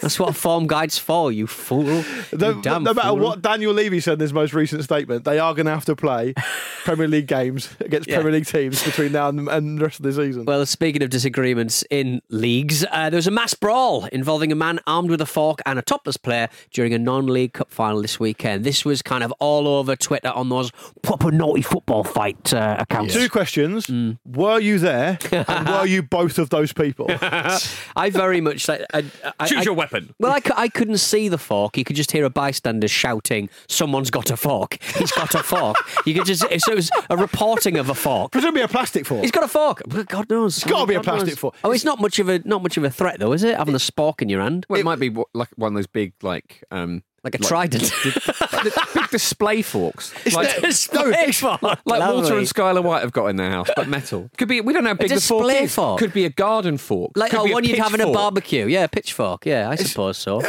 [0.00, 2.04] That's what a form guide's for, you fool.
[2.32, 3.18] No, you damn no matter fool.
[3.18, 5.96] what Daniel Levy said in his most recent statement, they are going to have to
[5.96, 6.34] play
[6.84, 8.16] Premier League games against Yeah.
[8.16, 10.44] Premier League teams between now and, and the rest of the season.
[10.44, 14.80] Well, speaking of disagreements in leagues, uh, there was a mass brawl involving a man
[14.86, 18.64] armed with a fork and a topless player during a non-league cup final this weekend.
[18.64, 20.70] This was kind of all over Twitter on those
[21.02, 23.14] proper naughty football fight uh, accounts.
[23.14, 24.18] Two questions: Mm.
[24.26, 27.06] Were you there, and were you both of those people?
[27.96, 28.82] I very much like.
[28.92, 29.04] I,
[29.40, 29.85] I, Choose I- your weapon.
[30.18, 31.76] Well, I, couldn't see the fork.
[31.76, 34.78] You could just hear a bystander shouting, "Someone's got a fork!
[34.96, 36.42] He's got a fork!" You could just.
[36.42, 38.32] So it was a reporting of a fork.
[38.32, 39.22] Presumably a plastic fork.
[39.22, 39.82] He's got a fork.
[39.88, 40.58] Well, God knows.
[40.58, 41.54] It's gotta be a plastic fork.
[41.64, 43.56] Oh, it's not much of a not much of a threat though, is it?
[43.56, 46.12] Having a spork in your hand, Well, it, might be like one of those big,
[46.22, 47.82] like, um, like a trident.
[47.82, 50.14] the big display forks.
[50.34, 51.60] like, Display fork.
[51.62, 54.30] like Walter and Skylar White have got in their house, but metal.
[54.38, 54.60] Could be.
[54.60, 55.74] We don't know how big the fork display is.
[55.74, 55.98] fork.
[55.98, 57.12] Could be a garden fork.
[57.16, 58.66] Like Could oh, one you'd have in a barbecue.
[58.66, 59.44] Yeah, a pitchfork.
[59.44, 60.40] Yeah, I suppose so.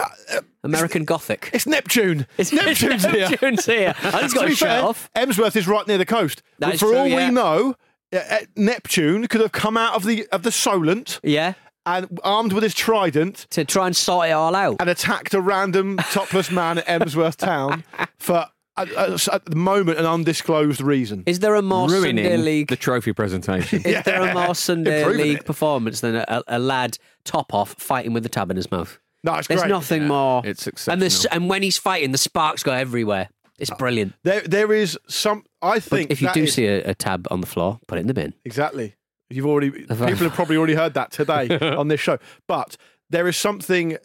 [0.63, 1.49] American Gothic.
[1.53, 2.27] It's Neptune.
[2.37, 3.29] It's Neptune's here.
[3.29, 3.95] Neptune's here.
[4.03, 5.09] And he's got To be fair, off.
[5.15, 6.43] Emsworth is right near the coast.
[6.59, 7.27] That is For true, all yeah.
[7.29, 7.75] we know,
[8.13, 11.53] uh, uh, Neptune could have come out of the of the Solent Yeah.
[11.87, 14.75] And armed with his trident To try and sort it all out.
[14.79, 17.83] and attacked a random topless man at Emsworth Town
[18.19, 18.45] for uh,
[18.77, 21.23] uh, at, at, at the moment an undisclosed reason.
[21.25, 22.67] Is there a more Sunday league?
[22.67, 23.81] the trophy presentation.
[23.83, 25.45] Is there a more Sunday Improving league it.
[25.45, 28.99] performance than a, a lad top off fighting with the tab in his mouth?
[29.23, 29.55] No, it's great.
[29.55, 29.69] There's great.
[29.71, 30.43] nothing more.
[30.45, 33.29] it's and this and when he's fighting, the sparks go everywhere.
[33.57, 34.13] It's uh, brilliant.
[34.23, 35.43] There, there is some.
[35.63, 37.97] I But think if you do is- see a, a tab on the floor, put
[37.97, 38.35] it in the bin.
[38.45, 38.93] Exactly.
[39.29, 42.17] You've already people have probably already heard that today on this show.
[42.47, 42.77] But
[43.09, 43.97] there is something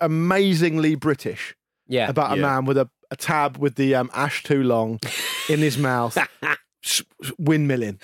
[0.00, 1.54] amazingly British
[1.88, 2.08] Yeah.
[2.08, 2.42] about a Yeah.
[2.42, 5.00] man with a, a tab with the um, ash too long
[5.48, 7.98] in his mouth, s- s- windmilling.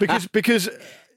[0.00, 0.68] Because because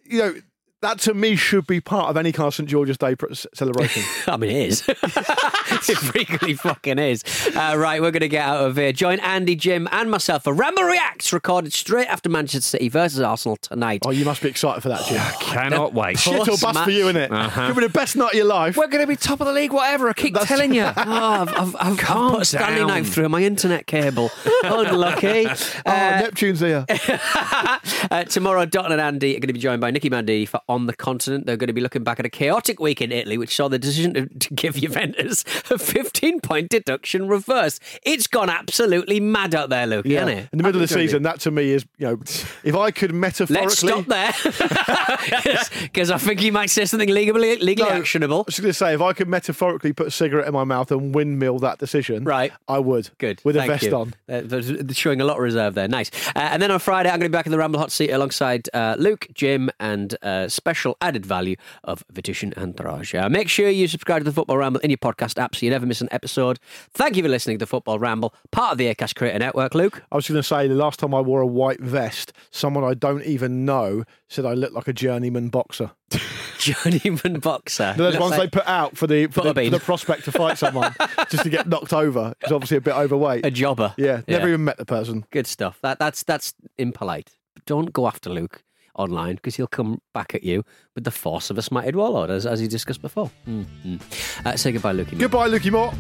[0.04, 0.36] you know
[0.82, 3.16] that to me should be part of any kind of St George's Day
[3.54, 4.04] celebration.
[4.28, 4.84] I mean, it is.
[4.88, 7.24] it frequently fucking is.
[7.56, 8.92] Uh, right, we're going to get out of here.
[8.94, 13.58] Join Andy, Jim, and myself for Ramble Reacts, recorded straight after Manchester City versus Arsenal
[13.58, 14.04] tonight.
[14.06, 15.18] oh, you must be excited for that, Jim.
[15.22, 16.20] I cannot wait.
[16.20, 17.32] Shit or bust match- for you, innit?
[17.32, 17.68] Uh-huh.
[17.68, 18.78] Could be the best night of your life.
[18.78, 20.10] We're going to be top of the league, whatever.
[20.10, 20.84] I keep telling you.
[21.10, 22.88] Oh, I've, I've, I've, Calm I've put a Stanley down.
[22.88, 24.30] knife through my internet cable.
[24.64, 25.48] Unlucky.
[25.48, 25.56] oh,
[25.86, 26.86] Uh, Neptune's here.
[26.90, 30.77] uh, tomorrow, Dotun and Andy are going to be joined by Nicky Bandini for On
[30.86, 31.46] the Continent.
[31.48, 33.80] They're going to be looking back at a chaotic week in Italy, which saw the
[33.80, 37.80] decision to, to give Juventus a 15 point deduction reverse.
[38.04, 40.20] It's gone absolutely mad out there, Luke, Yeah.
[40.22, 40.50] hasn't it?
[40.52, 42.20] In the middle of the season, that to me is, you know,
[42.64, 43.66] if I could metaphorically.
[43.66, 44.34] Let's stop there
[45.82, 48.40] because I think you might say something legally legally No, actionable.
[48.40, 50.92] I was going to say, if I could metaphorically put a cigarette in my mouth
[50.92, 52.52] and windmill that decision, Right.
[52.68, 53.10] I would.
[53.18, 53.42] Good.
[53.44, 53.96] With Thank a vest you.
[53.96, 54.14] on.
[54.30, 55.88] Uh, showing a lot of reserve there.
[55.88, 56.10] Nice.
[56.36, 58.10] Uh, and then on Friday, I'm going to be back in the Ramble Hot Seat
[58.12, 63.24] alongside uh, Luke, Jim, and uh, special added value of and Tharaj.
[63.24, 65.70] Uh, make sure you subscribe to the Football Ramble in your podcast app so you
[65.70, 66.60] never miss an episode.
[66.92, 70.04] Thank you for listening to the Football Ramble, part of the Acast Creator Network, Luke.
[70.12, 72.94] I was going to say, the last time I wore a white vest, someone I
[72.94, 75.92] don't even know said I looked like a journeyman boxer.
[76.60, 77.94] Journeyman boxer.
[77.98, 80.58] Those ones like they put out for the for the, for the prospect to fight
[80.58, 80.96] someone
[81.30, 82.34] just to get knocked over.
[82.42, 83.46] He's obviously a bit overweight.
[83.46, 83.94] a jobber.
[83.98, 85.26] yeah, never even met the person.
[85.32, 85.80] Good stuff.
[85.82, 87.32] That that's that's impolite.
[87.66, 88.64] Don't go after Luke
[88.98, 90.64] online because he'll come back at you
[90.96, 93.32] with the force of a smited warlord, as, as he discussed before.
[93.48, 93.98] Mm-hmm.
[94.46, 95.10] Uh, say goodbye, Luke.
[95.18, 95.94] Goodbye, Lukey Moore.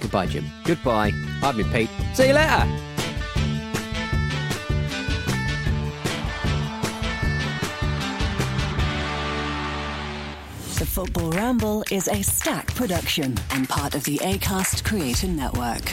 [0.00, 0.44] Goodbye, Jim.
[0.64, 1.12] Goodbye.
[1.42, 1.90] I've been Pete.
[2.14, 2.66] See you later.
[10.78, 15.92] The Football Ramble is a stack production and part of the ACAST Creator Network.